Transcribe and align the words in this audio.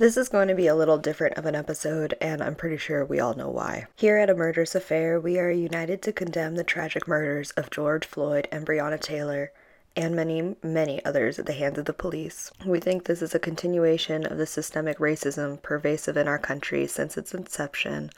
This 0.00 0.16
is 0.16 0.30
going 0.30 0.48
to 0.48 0.54
be 0.54 0.66
a 0.66 0.74
little 0.74 0.96
different 0.96 1.36
of 1.36 1.44
an 1.44 1.54
episode, 1.54 2.16
and 2.22 2.42
I'm 2.42 2.54
pretty 2.54 2.78
sure 2.78 3.04
we 3.04 3.20
all 3.20 3.34
know 3.34 3.50
why. 3.50 3.86
Here 3.96 4.16
at 4.16 4.30
A 4.30 4.34
Murderous 4.34 4.74
Affair, 4.74 5.20
we 5.20 5.38
are 5.38 5.50
united 5.50 6.00
to 6.00 6.10
condemn 6.10 6.54
the 6.54 6.64
tragic 6.64 7.06
murders 7.06 7.50
of 7.50 7.68
George 7.68 8.06
Floyd 8.06 8.48
and 8.50 8.64
Breonna 8.64 8.98
Taylor 8.98 9.52
and 9.94 10.16
many, 10.16 10.56
many 10.62 11.04
others 11.04 11.38
at 11.38 11.44
the 11.44 11.52
hands 11.52 11.76
of 11.76 11.84
the 11.84 11.92
police. 11.92 12.50
We 12.64 12.80
think 12.80 13.04
this 13.04 13.20
is 13.20 13.34
a 13.34 13.38
continuation 13.38 14.24
of 14.24 14.38
the 14.38 14.46
systemic 14.46 14.96
racism 15.00 15.60
pervasive 15.60 16.16
in 16.16 16.28
our 16.28 16.38
country 16.38 16.86
since 16.86 17.18
its 17.18 17.34
inception, 17.34 18.08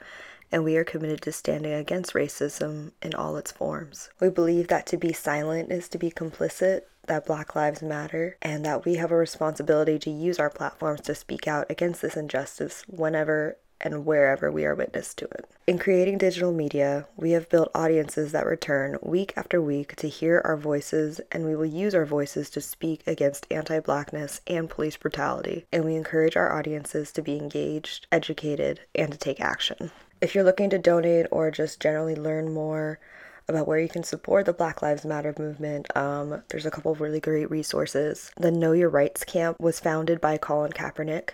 and 0.53 0.63
we 0.63 0.77
are 0.77 0.85
committed 0.85 1.21
to 1.23 1.33
standing 1.33 1.73
against 1.73 2.13
racism 2.13 2.93
in 3.01 3.13
all 3.13 3.35
its 3.35 3.51
forms. 3.51 4.09
We 4.21 4.29
believe 4.29 4.69
that 4.69 4.85
to 4.85 4.95
be 4.95 5.11
silent 5.11 5.69
is 5.69 5.89
to 5.89 5.97
be 5.97 6.11
complicit, 6.11 6.83
that 7.07 7.25
Black 7.25 7.55
Lives 7.55 7.81
Matter, 7.81 8.37
and 8.41 8.65
that 8.65 8.85
we 8.85 8.95
have 8.95 9.11
a 9.11 9.15
responsibility 9.15 9.99
to 9.99 10.09
use 10.09 10.39
our 10.39 10.49
platforms 10.49 11.01
to 11.01 11.15
speak 11.15 11.47
out 11.47 11.69
against 11.69 12.01
this 12.01 12.15
injustice 12.17 12.83
whenever 12.87 13.57
and 13.83 14.05
wherever 14.05 14.49
we 14.51 14.65
are 14.65 14.73
witness 14.73 15.13
to 15.13 15.25
it. 15.25 15.45
In 15.67 15.77
creating 15.77 16.17
digital 16.17 16.51
media, 16.51 17.05
we 17.15 17.31
have 17.31 17.49
built 17.49 17.69
audiences 17.75 18.31
that 18.31 18.45
return 18.45 18.97
week 19.01 19.33
after 19.35 19.61
week 19.61 19.95
to 19.97 20.07
hear 20.07 20.41
our 20.45 20.57
voices, 20.57 21.19
and 21.31 21.45
we 21.45 21.55
will 21.55 21.65
use 21.65 21.93
our 21.93 22.05
voices 22.05 22.49
to 22.51 22.61
speak 22.61 23.03
against 23.05 23.47
anti 23.51 23.79
blackness 23.79 24.41
and 24.47 24.69
police 24.69 24.97
brutality. 24.97 25.65
And 25.71 25.83
we 25.83 25.95
encourage 25.95 26.37
our 26.37 26.57
audiences 26.57 27.11
to 27.13 27.21
be 27.21 27.37
engaged, 27.37 28.07
educated, 28.11 28.81
and 28.95 29.11
to 29.11 29.17
take 29.17 29.41
action. 29.41 29.91
If 30.21 30.33
you're 30.33 30.43
looking 30.45 30.69
to 30.69 30.77
donate 30.77 31.27
or 31.31 31.51
just 31.51 31.81
generally 31.81 32.15
learn 32.15 32.53
more, 32.53 32.99
about 33.47 33.67
where 33.67 33.79
you 33.79 33.89
can 33.89 34.03
support 34.03 34.45
the 34.45 34.53
Black 34.53 34.81
Lives 34.81 35.05
Matter 35.05 35.33
movement. 35.37 35.95
Um, 35.95 36.43
there's 36.49 36.65
a 36.65 36.71
couple 36.71 36.91
of 36.91 37.01
really 37.01 37.19
great 37.19 37.49
resources. 37.49 38.31
The 38.37 38.51
Know 38.51 38.71
Your 38.71 38.89
Rights 38.89 39.23
Camp 39.23 39.59
was 39.59 39.79
founded 39.79 40.21
by 40.21 40.37
Colin 40.37 40.71
Kaepernick 40.71 41.31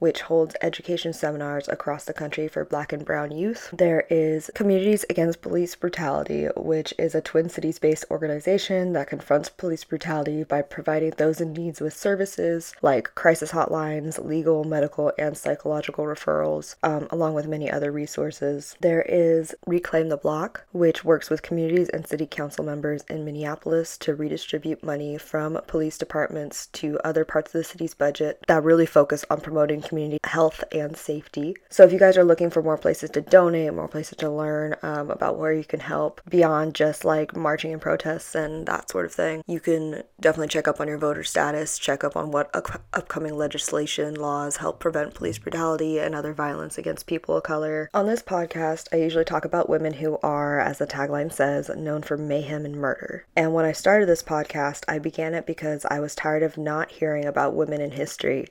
which 0.00 0.22
holds 0.22 0.56
education 0.60 1.12
seminars 1.12 1.68
across 1.68 2.04
the 2.04 2.12
country 2.12 2.48
for 2.48 2.64
black 2.64 2.92
and 2.92 3.04
brown 3.04 3.30
youth. 3.30 3.70
There 3.72 4.04
is 4.10 4.50
Communities 4.54 5.04
Against 5.08 5.40
Police 5.40 5.76
Brutality, 5.76 6.48
which 6.56 6.92
is 6.98 7.14
a 7.14 7.20
Twin 7.20 7.48
Cities 7.48 7.78
based 7.78 8.04
organization 8.10 8.92
that 8.94 9.08
confronts 9.08 9.48
police 9.48 9.84
brutality 9.84 10.42
by 10.42 10.62
providing 10.62 11.10
those 11.16 11.40
in 11.40 11.52
need 11.52 11.70
with 11.80 11.94
services 11.94 12.74
like 12.82 13.14
crisis 13.14 13.52
hotlines, 13.52 14.24
legal, 14.24 14.64
medical, 14.64 15.12
and 15.18 15.36
psychological 15.36 16.06
referrals, 16.06 16.74
um, 16.82 17.06
along 17.10 17.34
with 17.34 17.46
many 17.46 17.70
other 17.70 17.92
resources. 17.92 18.74
There 18.80 19.02
is 19.02 19.54
Reclaim 19.66 20.08
the 20.08 20.16
Block, 20.16 20.64
which 20.72 21.04
works 21.04 21.28
with 21.28 21.42
communities 21.42 21.90
and 21.90 22.06
city 22.06 22.26
council 22.26 22.64
members 22.64 23.04
in 23.10 23.24
Minneapolis 23.24 23.98
to 23.98 24.14
redistribute 24.14 24.82
money 24.82 25.18
from 25.18 25.60
police 25.66 25.98
departments 25.98 26.68
to 26.68 26.98
other 27.04 27.26
parts 27.26 27.54
of 27.54 27.58
the 27.60 27.64
city's 27.64 27.94
budget 27.94 28.42
that 28.48 28.64
really 28.64 28.86
focus 28.86 29.24
on 29.30 29.40
promoting 29.40 29.82
community 29.90 30.18
health 30.24 30.62
and 30.72 30.96
safety. 30.96 31.56
So 31.68 31.84
if 31.84 31.92
you 31.92 31.98
guys 31.98 32.16
are 32.16 32.24
looking 32.24 32.50
for 32.50 32.62
more 32.62 32.78
places 32.78 33.10
to 33.10 33.20
donate, 33.20 33.74
more 33.74 33.88
places 33.88 34.16
to 34.18 34.30
learn 34.30 34.76
um, 34.82 35.10
about 35.10 35.38
where 35.38 35.52
you 35.52 35.64
can 35.64 35.80
help 35.80 36.20
beyond 36.28 36.74
just 36.74 37.04
like 37.04 37.36
marching 37.36 37.72
and 37.72 37.82
protests 37.82 38.34
and 38.34 38.66
that 38.66 38.88
sort 38.88 39.06
of 39.06 39.12
thing, 39.12 39.42
you 39.46 39.58
can 39.58 40.04
definitely 40.20 40.48
check 40.48 40.68
up 40.68 40.80
on 40.80 40.86
your 40.86 40.98
voter 40.98 41.24
status, 41.24 41.78
check 41.78 42.04
up 42.04 42.16
on 42.16 42.30
what 42.30 42.48
up- 42.54 42.84
upcoming 42.92 43.36
legislation 43.36 44.14
laws 44.14 44.58
help 44.58 44.78
prevent 44.78 45.14
police 45.14 45.38
brutality 45.38 45.98
and 45.98 46.14
other 46.14 46.32
violence 46.32 46.78
against 46.78 47.06
people 47.06 47.36
of 47.36 47.42
color. 47.42 47.90
On 47.92 48.06
this 48.06 48.22
podcast, 48.22 48.86
I 48.92 48.96
usually 48.96 49.24
talk 49.24 49.44
about 49.44 49.68
women 49.68 49.94
who 49.94 50.18
are, 50.22 50.60
as 50.60 50.78
the 50.78 50.86
tagline 50.86 51.32
says, 51.32 51.68
known 51.70 52.02
for 52.02 52.16
mayhem 52.16 52.64
and 52.64 52.76
murder. 52.76 53.26
And 53.34 53.52
when 53.52 53.64
I 53.64 53.72
started 53.72 54.08
this 54.08 54.22
podcast, 54.22 54.84
I 54.86 55.00
began 55.00 55.34
it 55.34 55.44
because 55.44 55.84
I 55.90 55.98
was 55.98 56.14
tired 56.14 56.44
of 56.44 56.56
not 56.56 56.92
hearing 56.92 57.24
about 57.24 57.54
women 57.54 57.80
in 57.80 57.90
history 57.90 58.46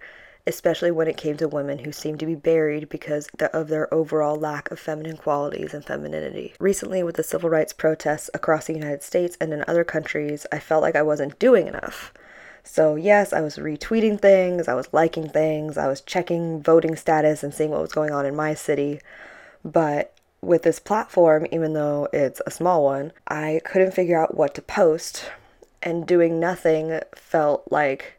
especially 0.47 0.91
when 0.91 1.07
it 1.07 1.17
came 1.17 1.37
to 1.37 1.47
women 1.47 1.79
who 1.79 1.91
seemed 1.91 2.19
to 2.19 2.25
be 2.25 2.35
buried 2.35 2.89
because 2.89 3.27
of 3.53 3.67
their 3.67 3.93
overall 3.93 4.35
lack 4.35 4.71
of 4.71 4.79
feminine 4.79 5.17
qualities 5.17 5.73
and 5.73 5.85
femininity. 5.85 6.53
Recently, 6.59 7.03
with 7.03 7.15
the 7.15 7.23
civil 7.23 7.49
rights 7.49 7.73
protests 7.73 8.29
across 8.33 8.65
the 8.65 8.73
United 8.73 9.03
States 9.03 9.37
and 9.39 9.53
in 9.53 9.63
other 9.67 9.83
countries, 9.83 10.45
I 10.51 10.59
felt 10.59 10.81
like 10.81 10.95
I 10.95 11.01
wasn't 11.01 11.39
doing 11.39 11.67
enough. 11.67 12.13
So, 12.63 12.95
yes, 12.95 13.33
I 13.33 13.41
was 13.41 13.57
retweeting 13.57 14.21
things, 14.21 14.67
I 14.67 14.75
was 14.75 14.93
liking 14.93 15.29
things, 15.29 15.77
I 15.77 15.87
was 15.87 16.01
checking 16.01 16.61
voting 16.61 16.95
status 16.95 17.43
and 17.43 17.53
seeing 17.53 17.71
what 17.71 17.81
was 17.81 17.93
going 17.93 18.11
on 18.11 18.25
in 18.25 18.35
my 18.35 18.53
city. 18.53 19.01
But 19.63 20.13
with 20.41 20.63
this 20.63 20.79
platform, 20.79 21.47
even 21.51 21.73
though 21.73 22.07
it's 22.13 22.41
a 22.45 22.51
small 22.51 22.83
one, 22.83 23.11
I 23.27 23.61
couldn't 23.65 23.93
figure 23.93 24.21
out 24.21 24.35
what 24.35 24.53
to 24.55 24.61
post, 24.61 25.31
and 25.81 26.05
doing 26.05 26.39
nothing 26.39 26.99
felt 27.15 27.71
like 27.71 28.18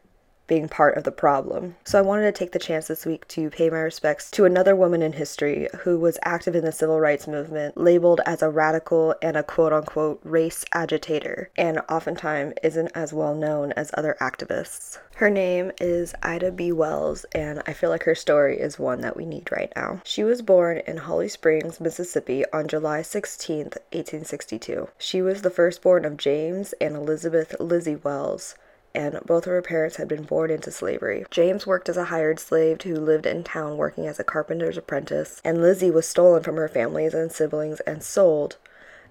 being 0.51 0.67
part 0.67 0.97
of 0.97 1.05
the 1.05 1.11
problem. 1.13 1.77
So 1.85 1.97
I 1.97 2.01
wanted 2.01 2.23
to 2.23 2.37
take 2.37 2.51
the 2.51 2.59
chance 2.59 2.87
this 2.87 3.05
week 3.05 3.25
to 3.29 3.49
pay 3.49 3.69
my 3.69 3.79
respects 3.79 4.29
to 4.31 4.43
another 4.43 4.75
woman 4.75 5.01
in 5.01 5.13
history 5.13 5.69
who 5.79 5.97
was 5.97 6.19
active 6.25 6.57
in 6.57 6.65
the 6.65 6.73
civil 6.73 6.99
rights 6.99 7.25
movement, 7.25 7.77
labeled 7.77 8.19
as 8.25 8.41
a 8.41 8.49
radical 8.49 9.15
and 9.21 9.37
a 9.37 9.43
quote 9.43 9.71
unquote 9.71 10.19
race 10.25 10.65
agitator, 10.73 11.49
and 11.55 11.79
oftentimes 11.89 12.53
isn't 12.63 12.91
as 12.93 13.13
well 13.13 13.33
known 13.33 13.71
as 13.77 13.91
other 13.93 14.17
activists. 14.19 14.99
Her 15.15 15.29
name 15.29 15.71
is 15.79 16.13
Ida 16.21 16.51
B. 16.51 16.73
Wells, 16.73 17.25
and 17.33 17.63
I 17.65 17.71
feel 17.71 17.89
like 17.89 18.03
her 18.03 18.15
story 18.15 18.59
is 18.59 18.77
one 18.77 18.99
that 18.99 19.15
we 19.15 19.25
need 19.25 19.53
right 19.53 19.71
now. 19.73 20.01
She 20.03 20.25
was 20.25 20.41
born 20.41 20.79
in 20.79 20.97
Holly 20.97 21.29
Springs, 21.29 21.79
Mississippi 21.79 22.43
on 22.51 22.67
July 22.67 23.03
16, 23.03 23.57
1862. 23.57 24.89
She 24.97 25.21
was 25.21 25.43
the 25.43 25.49
firstborn 25.49 26.03
of 26.03 26.17
James 26.17 26.73
and 26.81 26.97
Elizabeth 26.97 27.55
Lizzie 27.57 27.95
Wells 27.95 28.55
and 28.93 29.19
both 29.25 29.45
of 29.45 29.51
her 29.51 29.61
parents 29.61 29.97
had 29.97 30.07
been 30.07 30.23
born 30.23 30.51
into 30.51 30.71
slavery. 30.71 31.25
James 31.31 31.67
worked 31.67 31.89
as 31.89 31.97
a 31.97 32.05
hired 32.05 32.39
slave 32.39 32.81
who 32.81 32.95
lived 32.95 33.25
in 33.25 33.43
town 33.43 33.77
working 33.77 34.07
as 34.07 34.19
a 34.19 34.23
carpenter's 34.23 34.77
apprentice, 34.77 35.41
and 35.43 35.61
Lizzie 35.61 35.91
was 35.91 36.07
stolen 36.07 36.43
from 36.43 36.55
her 36.55 36.67
families 36.67 37.13
and 37.13 37.31
siblings 37.31 37.79
and 37.81 38.03
sold 38.03 38.57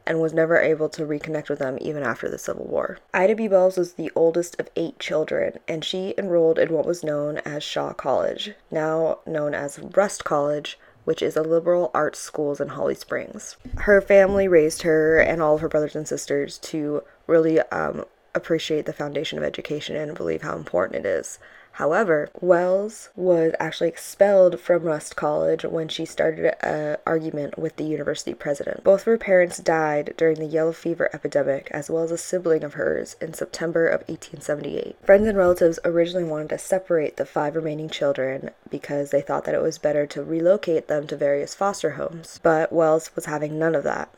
and 0.07 0.21
was 0.21 0.33
never 0.33 0.59
able 0.59 0.89
to 0.89 1.05
reconnect 1.05 1.49
with 1.49 1.59
them 1.59 1.79
even 1.81 2.03
after 2.03 2.29
the 2.29 2.39
Civil 2.39 2.65
War. 2.65 2.99
Ida 3.13 3.35
B. 3.35 3.49
Wells 3.49 3.77
was 3.77 3.93
the 3.93 4.11
oldest 4.15 4.59
of 4.59 4.71
eight 4.75 4.99
children, 4.99 5.59
and 5.69 5.85
she 5.85 6.15
enrolled 6.17 6.59
in 6.59 6.73
what 6.73 6.87
was 6.87 7.05
known 7.05 7.39
as 7.39 7.63
Shaw 7.63 7.93
College, 7.93 8.53
now 8.71 9.19
known 9.27 9.55
as 9.55 9.79
Rust 9.79 10.25
College, 10.25 10.79
which 11.05 11.23
is 11.23 11.37
a 11.37 11.43
liberal 11.43 11.91
arts 11.95 12.19
school 12.19 12.55
in 12.61 12.69
Holly 12.69 12.95
Springs. 12.95 13.57
Her 13.79 14.01
family 14.01 14.49
raised 14.49 14.83
her 14.83 15.19
and 15.19 15.43
all 15.43 15.55
of 15.55 15.61
her 15.61 15.69
brothers 15.69 15.97
and 15.97 16.09
sisters 16.09 16.59
to 16.59 17.03
really 17.27 17.61
um, 17.61 18.05
appreciate 18.35 18.87
the 18.87 18.93
foundation 18.93 19.39
of 19.39 19.45
education 19.45 19.97
and 19.97 20.17
believe 20.17 20.43
how 20.43 20.57
important 20.57 21.05
it 21.05 21.09
is. 21.09 21.39
However, 21.75 22.29
Wells 22.41 23.11
was 23.15 23.55
actually 23.61 23.89
expelled 23.89 24.61
from 24.61 24.83
Rust 24.83 25.15
College 25.15 25.65
when 25.65 25.89
she 25.89 26.05
started 26.05 26.55
an 26.65 26.97
argument 27.07 27.59
with 27.59 27.77
the 27.77 27.85
university 27.85 28.35
president. 28.35 28.83
Both 28.83 29.03
of 29.03 29.07
her 29.07 29.19
parents 29.19 29.59
died 29.59 30.15
during 30.17 30.41
the 30.41 30.47
yellow 30.47 30.73
fever 30.73 31.09
epidemic, 31.13 31.71
as 31.71 31.89
well 31.89 32.03
as 32.03 32.11
a 32.11 32.19
sibling 32.19 32.65
of 32.65 32.75
hers 32.75 33.17
in 33.21 33.35
September 33.35 33.87
of 33.87 34.01
1878. 34.09 34.97
Friends 35.05 35.29
and 35.29 35.39
relatives 35.39 35.79
originally 35.85 36.25
wanted 36.25 36.51
to 36.51 36.59
separate 36.59 37.17
the 37.17 37.25
five 37.25 37.55
remaining 37.55 37.89
children 37.89 38.51
because 38.69 39.11
they 39.11 39.23
thought 39.23 39.45
that 39.45 39.55
it 39.55 39.63
was 39.63 39.79
better 39.79 40.07
to 40.07 40.25
relocate 40.25 40.89
them 40.89 41.07
to 41.07 41.17
various 41.17 41.55
foster 41.55 41.93
homes, 41.93 42.41
but 42.43 42.73
Wells 42.73 43.15
was 43.15 43.27
having 43.27 43.59
none 43.59 43.75
of 43.75 43.85
that. 43.85 44.13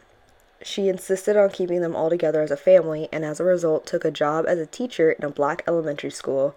She 0.65 0.89
insisted 0.89 1.37
on 1.37 1.51
keeping 1.51 1.81
them 1.81 1.97
all 1.97 2.11
together 2.11 2.43
as 2.43 2.51
a 2.51 2.57
family 2.57 3.09
and 3.13 3.25
as 3.25 3.41
a 3.41 3.45
result 3.45 3.87
took 3.87 4.05
a 4.05 4.11
job 4.11 4.45
as 4.47 4.59
a 4.59 4.67
teacher 4.67 5.13
in 5.13 5.25
a 5.25 5.31
black 5.31 5.63
elementary 5.67 6.11
school 6.11 6.55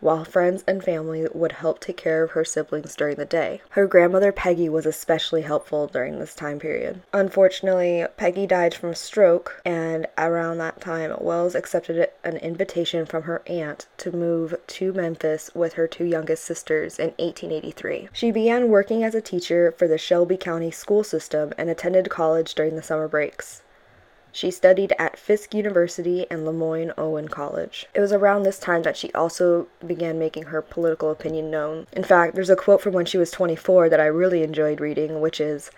while 0.00 0.24
friends 0.24 0.62
and 0.66 0.84
family 0.84 1.26
would 1.32 1.52
help 1.52 1.80
take 1.80 1.96
care 1.96 2.22
of 2.22 2.32
her 2.32 2.44
siblings 2.44 2.94
during 2.94 3.16
the 3.16 3.24
day. 3.24 3.60
Her 3.70 3.86
grandmother 3.86 4.32
Peggy 4.32 4.68
was 4.68 4.86
especially 4.86 5.42
helpful 5.42 5.86
during 5.86 6.18
this 6.18 6.34
time 6.34 6.58
period. 6.58 7.00
Unfortunately, 7.12 8.04
Peggy 8.16 8.46
died 8.46 8.74
from 8.74 8.90
a 8.90 8.94
stroke, 8.94 9.60
and 9.64 10.06
around 10.18 10.58
that 10.58 10.80
time, 10.80 11.14
Wells 11.20 11.54
accepted 11.54 12.10
an 12.24 12.36
invitation 12.36 13.06
from 13.06 13.24
her 13.24 13.42
aunt 13.46 13.86
to 13.98 14.12
move 14.12 14.54
to 14.66 14.92
Memphis 14.92 15.50
with 15.54 15.74
her 15.74 15.86
two 15.86 16.04
youngest 16.04 16.44
sisters 16.44 16.98
in 16.98 17.08
1883. 17.18 18.08
She 18.12 18.30
began 18.30 18.68
working 18.68 19.02
as 19.02 19.14
a 19.14 19.20
teacher 19.20 19.72
for 19.76 19.88
the 19.88 19.98
Shelby 19.98 20.36
County 20.36 20.70
school 20.70 21.04
system 21.04 21.52
and 21.56 21.70
attended 21.70 22.10
college 22.10 22.54
during 22.54 22.76
the 22.76 22.82
summer 22.82 23.08
breaks. 23.08 23.62
She 24.36 24.50
studied 24.50 24.92
at 24.98 25.18
Fisk 25.18 25.54
University 25.54 26.26
and 26.30 26.44
Le 26.44 26.92
Owen 26.98 27.28
College. 27.28 27.86
It 27.94 28.00
was 28.00 28.12
around 28.12 28.42
this 28.42 28.58
time 28.58 28.82
that 28.82 28.94
she 28.94 29.10
also 29.14 29.66
began 29.86 30.18
making 30.18 30.42
her 30.42 30.60
political 30.60 31.10
opinion 31.10 31.50
known. 31.50 31.86
In 31.90 32.04
fact, 32.04 32.34
there's 32.34 32.50
a 32.50 32.54
quote 32.54 32.82
from 32.82 32.92
when 32.92 33.06
she 33.06 33.16
was 33.16 33.30
24 33.30 33.88
that 33.88 33.98
I 33.98 34.04
really 34.04 34.42
enjoyed 34.42 34.78
reading, 34.78 35.22
which 35.22 35.40
is 35.40 35.70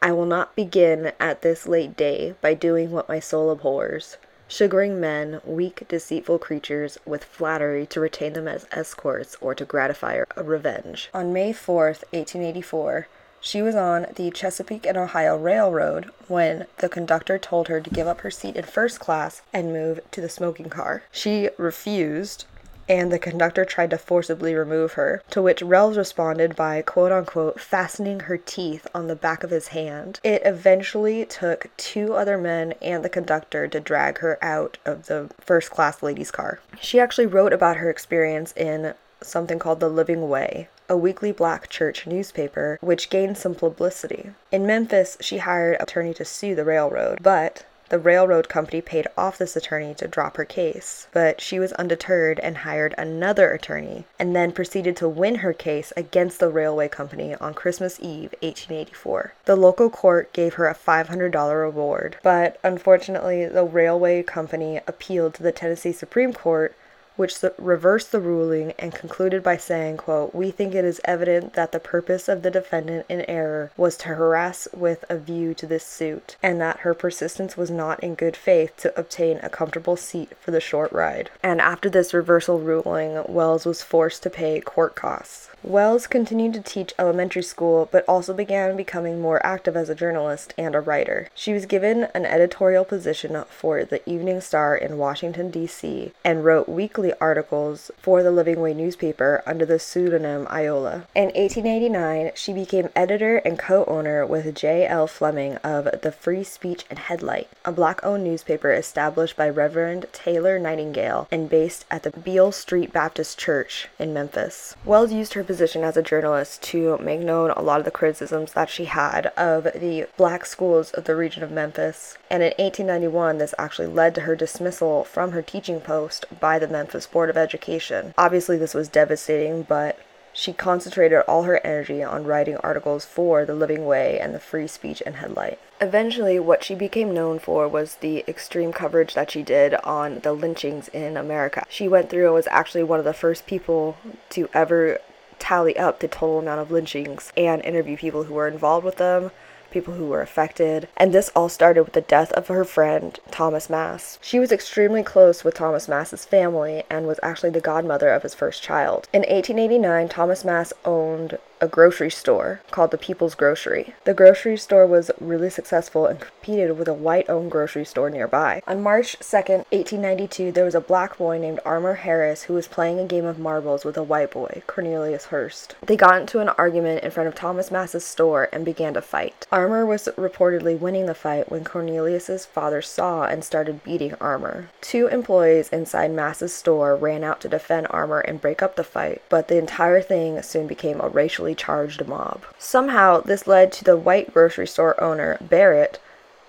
I 0.00 0.12
will 0.12 0.26
not 0.26 0.54
begin 0.54 1.10
at 1.18 1.42
this 1.42 1.66
late 1.66 1.96
day 1.96 2.36
by 2.40 2.54
doing 2.54 2.92
what 2.92 3.08
my 3.08 3.18
soul 3.18 3.50
abhors 3.50 4.16
sugaring 4.46 5.00
men, 5.00 5.40
weak, 5.44 5.82
deceitful 5.88 6.38
creatures, 6.38 6.98
with 7.04 7.24
flattery 7.24 7.84
to 7.86 7.98
retain 7.98 8.34
them 8.34 8.46
as 8.46 8.68
escorts 8.70 9.36
or 9.40 9.56
to 9.56 9.64
gratify 9.64 10.22
a 10.36 10.42
revenge. 10.44 11.10
On 11.12 11.32
May 11.32 11.52
4th, 11.52 12.04
1884, 12.12 13.08
she 13.44 13.60
was 13.60 13.74
on 13.74 14.06
the 14.16 14.30
Chesapeake 14.30 14.86
and 14.86 14.96
Ohio 14.96 15.36
Railroad 15.36 16.10
when 16.28 16.66
the 16.78 16.88
conductor 16.88 17.38
told 17.38 17.68
her 17.68 17.80
to 17.80 17.90
give 17.90 18.06
up 18.06 18.22
her 18.22 18.30
seat 18.30 18.56
in 18.56 18.64
first 18.64 18.98
class 18.98 19.42
and 19.52 19.72
move 19.72 20.00
to 20.12 20.22
the 20.22 20.30
smoking 20.30 20.70
car. 20.70 21.02
She 21.12 21.50
refused 21.58 22.46
and 22.88 23.12
the 23.12 23.18
conductor 23.18 23.64
tried 23.64 23.90
to 23.90 23.98
forcibly 23.98 24.54
remove 24.54 24.92
her, 24.92 25.22
to 25.30 25.40
which 25.40 25.62
Wells 25.62 25.96
responded 25.96 26.56
by 26.56 26.82
quote 26.82 27.12
unquote 27.12 27.60
fastening 27.60 28.20
her 28.20 28.36
teeth 28.36 28.86
on 28.94 29.06
the 29.06 29.16
back 29.16 29.42
of 29.42 29.50
his 29.50 29.68
hand. 29.68 30.20
It 30.22 30.42
eventually 30.44 31.24
took 31.24 31.70
two 31.76 32.14
other 32.14 32.38
men 32.38 32.74
and 32.82 33.04
the 33.04 33.08
conductor 33.08 33.68
to 33.68 33.80
drag 33.80 34.18
her 34.18 34.38
out 34.42 34.78
of 34.84 35.06
the 35.06 35.30
first 35.40 35.70
class 35.70 36.02
ladies' 36.02 36.30
car. 36.30 36.60
She 36.80 37.00
actually 37.00 37.26
wrote 37.26 37.52
about 37.52 37.78
her 37.78 37.90
experience 37.90 38.52
in 38.56 38.94
something 39.22 39.58
called 39.58 39.80
The 39.80 39.88
Living 39.88 40.28
Way, 40.28 40.68
a 40.88 40.96
weekly 40.96 41.32
black 41.32 41.68
church 41.68 42.06
newspaper 42.06 42.78
which 42.80 43.10
gained 43.10 43.38
some 43.38 43.54
publicity. 43.54 44.30
In 44.52 44.66
Memphis, 44.66 45.16
she 45.20 45.38
hired 45.38 45.76
an 45.76 45.82
attorney 45.82 46.14
to 46.14 46.24
sue 46.24 46.54
the 46.54 46.64
railroad, 46.64 47.18
but 47.22 47.64
the 47.90 47.98
railroad 47.98 48.48
company 48.48 48.80
paid 48.80 49.06
off 49.16 49.36
this 49.36 49.56
attorney 49.56 49.94
to 49.94 50.08
drop 50.08 50.36
her 50.36 50.44
case, 50.44 51.06
but 51.12 51.40
she 51.40 51.58
was 51.58 51.72
undeterred 51.74 52.40
and 52.40 52.58
hired 52.58 52.94
another 52.96 53.52
attorney, 53.52 54.06
and 54.18 54.34
then 54.34 54.52
proceeded 54.52 54.96
to 54.96 55.08
win 55.08 55.36
her 55.36 55.52
case 55.52 55.92
against 55.96 56.40
the 56.40 56.48
railway 56.48 56.88
company 56.88 57.34
on 57.36 57.52
Christmas 57.52 58.00
Eve, 58.00 58.32
1884. 58.40 59.34
The 59.44 59.54
local 59.54 59.90
court 59.90 60.32
gave 60.32 60.54
her 60.54 60.66
a 60.66 60.74
$500 60.74 61.62
reward, 61.62 62.16
but 62.22 62.58
unfortunately, 62.64 63.46
the 63.46 63.64
railway 63.64 64.22
company 64.22 64.80
appealed 64.86 65.34
to 65.34 65.42
the 65.42 65.52
Tennessee 65.52 65.92
Supreme 65.92 66.32
Court 66.32 66.74
which 67.16 67.36
reversed 67.58 68.12
the 68.12 68.20
ruling 68.20 68.72
and 68.78 68.94
concluded 68.94 69.42
by 69.42 69.56
saying, 69.56 69.96
quote, 69.96 70.34
We 70.34 70.50
think 70.50 70.74
it 70.74 70.84
is 70.84 71.00
evident 71.04 71.54
that 71.54 71.72
the 71.72 71.80
purpose 71.80 72.28
of 72.28 72.42
the 72.42 72.50
defendant 72.50 73.06
in 73.08 73.22
error 73.28 73.70
was 73.76 73.96
to 73.98 74.08
harass 74.08 74.68
with 74.72 75.04
a 75.08 75.18
view 75.18 75.54
to 75.54 75.66
this 75.66 75.84
suit, 75.84 76.36
and 76.42 76.60
that 76.60 76.80
her 76.80 76.94
persistence 76.94 77.56
was 77.56 77.70
not 77.70 78.02
in 78.02 78.14
good 78.14 78.36
faith 78.36 78.76
to 78.78 78.98
obtain 78.98 79.38
a 79.42 79.48
comfortable 79.48 79.96
seat 79.96 80.36
for 80.40 80.50
the 80.50 80.60
short 80.60 80.92
ride. 80.92 81.30
And 81.42 81.60
after 81.60 81.88
this 81.88 82.14
reversal 82.14 82.58
ruling, 82.58 83.22
Wells 83.28 83.64
was 83.64 83.82
forced 83.82 84.22
to 84.24 84.30
pay 84.30 84.60
court 84.60 84.94
costs. 84.94 85.50
Wells 85.66 86.06
continued 86.06 86.52
to 86.52 86.60
teach 86.60 86.92
elementary 86.98 87.42
school, 87.42 87.88
but 87.90 88.04
also 88.06 88.34
began 88.34 88.76
becoming 88.76 89.18
more 89.18 89.44
active 89.44 89.78
as 89.78 89.88
a 89.88 89.94
journalist 89.94 90.52
and 90.58 90.74
a 90.74 90.80
writer. 90.80 91.30
She 91.34 91.54
was 91.54 91.64
given 91.64 92.08
an 92.14 92.26
editorial 92.26 92.84
position 92.84 93.42
for 93.48 93.82
the 93.82 94.06
Evening 94.06 94.42
Star 94.42 94.76
in 94.76 94.98
Washington, 94.98 95.50
D.C., 95.50 96.12
and 96.22 96.44
wrote 96.44 96.68
weekly 96.68 97.14
articles 97.18 97.90
for 97.96 98.22
the 98.22 98.30
Living 98.30 98.60
Way 98.60 98.74
newspaper 98.74 99.42
under 99.46 99.64
the 99.64 99.78
pseudonym 99.78 100.46
Iola. 100.50 101.06
In 101.14 101.32
1889, 101.34 102.32
she 102.34 102.52
became 102.52 102.90
editor 102.94 103.38
and 103.38 103.58
co 103.58 103.86
owner 103.86 104.26
with 104.26 104.54
J. 104.54 104.86
L. 104.86 105.06
Fleming 105.06 105.56
of 105.64 106.02
the 106.02 106.12
Free 106.12 106.44
Speech 106.44 106.84
and 106.90 106.98
Headlight, 106.98 107.48
a 107.64 107.72
black 107.72 108.04
owned 108.04 108.24
newspaper 108.24 108.70
established 108.70 109.34
by 109.34 109.48
Reverend 109.48 110.04
Taylor 110.12 110.58
Nightingale 110.58 111.26
and 111.30 111.48
based 111.48 111.86
at 111.90 112.02
the 112.02 112.10
Beale 112.10 112.52
Street 112.52 112.92
Baptist 112.92 113.38
Church 113.38 113.88
in 113.98 114.12
Memphis. 114.12 114.76
Wells 114.84 115.10
used 115.10 115.32
her 115.32 115.42
position 115.54 115.84
as 115.84 115.96
a 115.96 116.02
journalist 116.02 116.60
to 116.62 116.98
make 116.98 117.20
known 117.20 117.52
a 117.52 117.62
lot 117.62 117.78
of 117.78 117.84
the 117.84 117.90
criticisms 117.92 118.54
that 118.54 118.68
she 118.68 118.86
had 118.86 119.26
of 119.36 119.62
the 119.72 120.04
black 120.16 120.44
schools 120.44 120.90
of 120.94 121.04
the 121.04 121.14
region 121.14 121.44
of 121.44 121.50
Memphis. 121.52 122.18
And 122.28 122.42
in 122.42 122.52
1891, 122.58 123.38
this 123.38 123.54
actually 123.56 123.86
led 123.86 124.16
to 124.16 124.22
her 124.22 124.34
dismissal 124.34 125.04
from 125.04 125.30
her 125.30 125.42
teaching 125.42 125.80
post 125.80 126.26
by 126.40 126.58
the 126.58 126.66
Memphis 126.66 127.06
Board 127.06 127.30
of 127.30 127.36
Education. 127.36 128.14
Obviously, 128.18 128.58
this 128.58 128.74
was 128.74 128.88
devastating, 128.88 129.62
but 129.62 129.96
she 130.32 130.52
concentrated 130.52 131.22
all 131.28 131.44
her 131.44 131.64
energy 131.64 132.02
on 132.02 132.24
writing 132.24 132.56
articles 132.56 133.04
for 133.04 133.44
The 133.44 133.54
Living 133.54 133.86
Way 133.86 134.18
and 134.18 134.34
the 134.34 134.40
Free 134.40 134.66
Speech 134.66 135.00
and 135.06 135.16
Headlight. 135.16 135.60
Eventually, 135.80 136.40
what 136.40 136.64
she 136.64 136.74
became 136.74 137.14
known 137.14 137.38
for 137.38 137.68
was 137.68 137.96
the 137.96 138.24
extreme 138.26 138.72
coverage 138.72 139.14
that 139.14 139.30
she 139.30 139.44
did 139.44 139.74
on 139.84 140.18
the 140.18 140.32
lynchings 140.32 140.88
in 140.88 141.16
America. 141.16 141.64
She 141.68 141.86
went 141.86 142.10
through 142.10 142.24
and 142.24 142.34
was 142.34 142.48
actually 142.50 142.82
one 142.82 142.98
of 142.98 143.04
the 143.04 143.14
first 143.14 143.46
people 143.46 143.96
to 144.30 144.48
ever 144.52 144.98
tally 145.44 145.76
up 145.76 146.00
the 146.00 146.08
total 146.08 146.38
amount 146.38 146.58
of 146.58 146.70
lynchings 146.70 147.30
and 147.36 147.62
interview 147.62 147.98
people 147.98 148.24
who 148.24 148.32
were 148.32 148.48
involved 148.48 148.82
with 148.82 148.96
them, 148.96 149.30
people 149.74 149.94
who 149.94 150.06
were 150.06 150.22
affected. 150.22 150.88
And 150.96 151.12
this 151.12 151.30
all 151.34 151.50
started 151.50 151.82
with 151.82 151.92
the 151.92 152.00
death 152.00 152.32
of 152.32 152.46
her 152.46 152.64
friend, 152.64 153.18
Thomas 153.30 153.68
Moss. 153.68 154.18
She 154.22 154.38
was 154.38 154.52
extremely 154.52 155.02
close 155.02 155.42
with 155.42 155.54
Thomas 155.56 155.88
Moss's 155.88 156.24
family 156.24 156.84
and 156.88 157.06
was 157.06 157.20
actually 157.22 157.50
the 157.50 157.60
godmother 157.60 158.08
of 158.08 158.22
his 158.22 158.34
first 158.34 158.62
child. 158.62 159.08
In 159.12 159.22
1889, 159.22 160.08
Thomas 160.08 160.44
Moss 160.44 160.72
owned 160.84 161.38
a 161.60 161.68
grocery 161.68 162.10
store 162.10 162.60
called 162.70 162.90
the 162.90 162.98
People's 162.98 163.34
Grocery. 163.34 163.94
The 164.04 164.12
grocery 164.12 164.58
store 164.58 164.86
was 164.86 165.10
really 165.18 165.48
successful 165.48 166.06
and 166.06 166.20
competed 166.20 166.76
with 166.76 166.88
a 166.88 166.92
white 166.92 167.30
owned 167.30 167.50
grocery 167.50 167.86
store 167.86 168.10
nearby. 168.10 168.60
On 168.66 168.82
March 168.82 169.18
2nd, 169.20 169.64
1892, 169.72 170.52
there 170.52 170.66
was 170.66 170.74
a 170.74 170.80
black 170.80 171.16
boy 171.16 171.38
named 171.38 171.60
Armour 171.64 171.94
Harris 171.94 172.42
who 172.42 172.54
was 172.54 172.68
playing 172.68 172.98
a 172.98 173.06
game 173.06 173.24
of 173.24 173.38
marbles 173.38 173.84
with 173.84 173.96
a 173.96 174.02
white 174.02 174.30
boy, 174.30 174.62
Cornelius 174.66 175.26
Hurst. 175.26 175.74
They 175.82 175.96
got 175.96 176.20
into 176.20 176.40
an 176.40 176.50
argument 176.50 177.02
in 177.02 177.10
front 177.10 177.28
of 177.28 177.34
Thomas 177.34 177.70
Moss's 177.70 178.04
store 178.04 178.50
and 178.52 178.64
began 178.64 178.92
to 178.94 179.02
fight. 179.02 179.46
Armour 179.50 179.63
was 179.68 180.08
reportedly 180.16 180.78
winning 180.78 181.06
the 181.06 181.14
fight 181.14 181.50
when 181.50 181.64
Cornelius's 181.64 182.44
father 182.44 182.82
saw 182.82 183.24
and 183.24 183.44
started 183.44 183.82
beating 183.82 184.14
Armour. 184.20 184.70
Two 184.80 185.06
employees 185.06 185.68
inside 185.70 186.12
Moss's 186.12 186.52
store 186.52 186.96
ran 186.96 187.24
out 187.24 187.40
to 187.40 187.48
defend 187.48 187.86
Armour 187.90 188.20
and 188.20 188.40
break 188.40 188.62
up 188.62 188.76
the 188.76 188.84
fight, 188.84 189.22
but 189.28 189.48
the 189.48 189.58
entire 189.58 190.02
thing 190.02 190.42
soon 190.42 190.66
became 190.66 191.00
a 191.00 191.08
racially 191.08 191.54
charged 191.54 192.06
mob. 192.06 192.42
Somehow, 192.58 193.20
this 193.20 193.46
led 193.46 193.72
to 193.72 193.84
the 193.84 193.96
white 193.96 194.34
grocery 194.34 194.66
store 194.66 195.02
owner, 195.02 195.38
Barrett, 195.40 196.00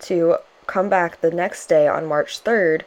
to 0.02 0.38
come 0.68 0.90
back 0.90 1.22
the 1.22 1.32
next 1.32 1.68
day 1.68 1.88
on 1.88 2.06
March 2.06 2.44
3rd 2.44 2.82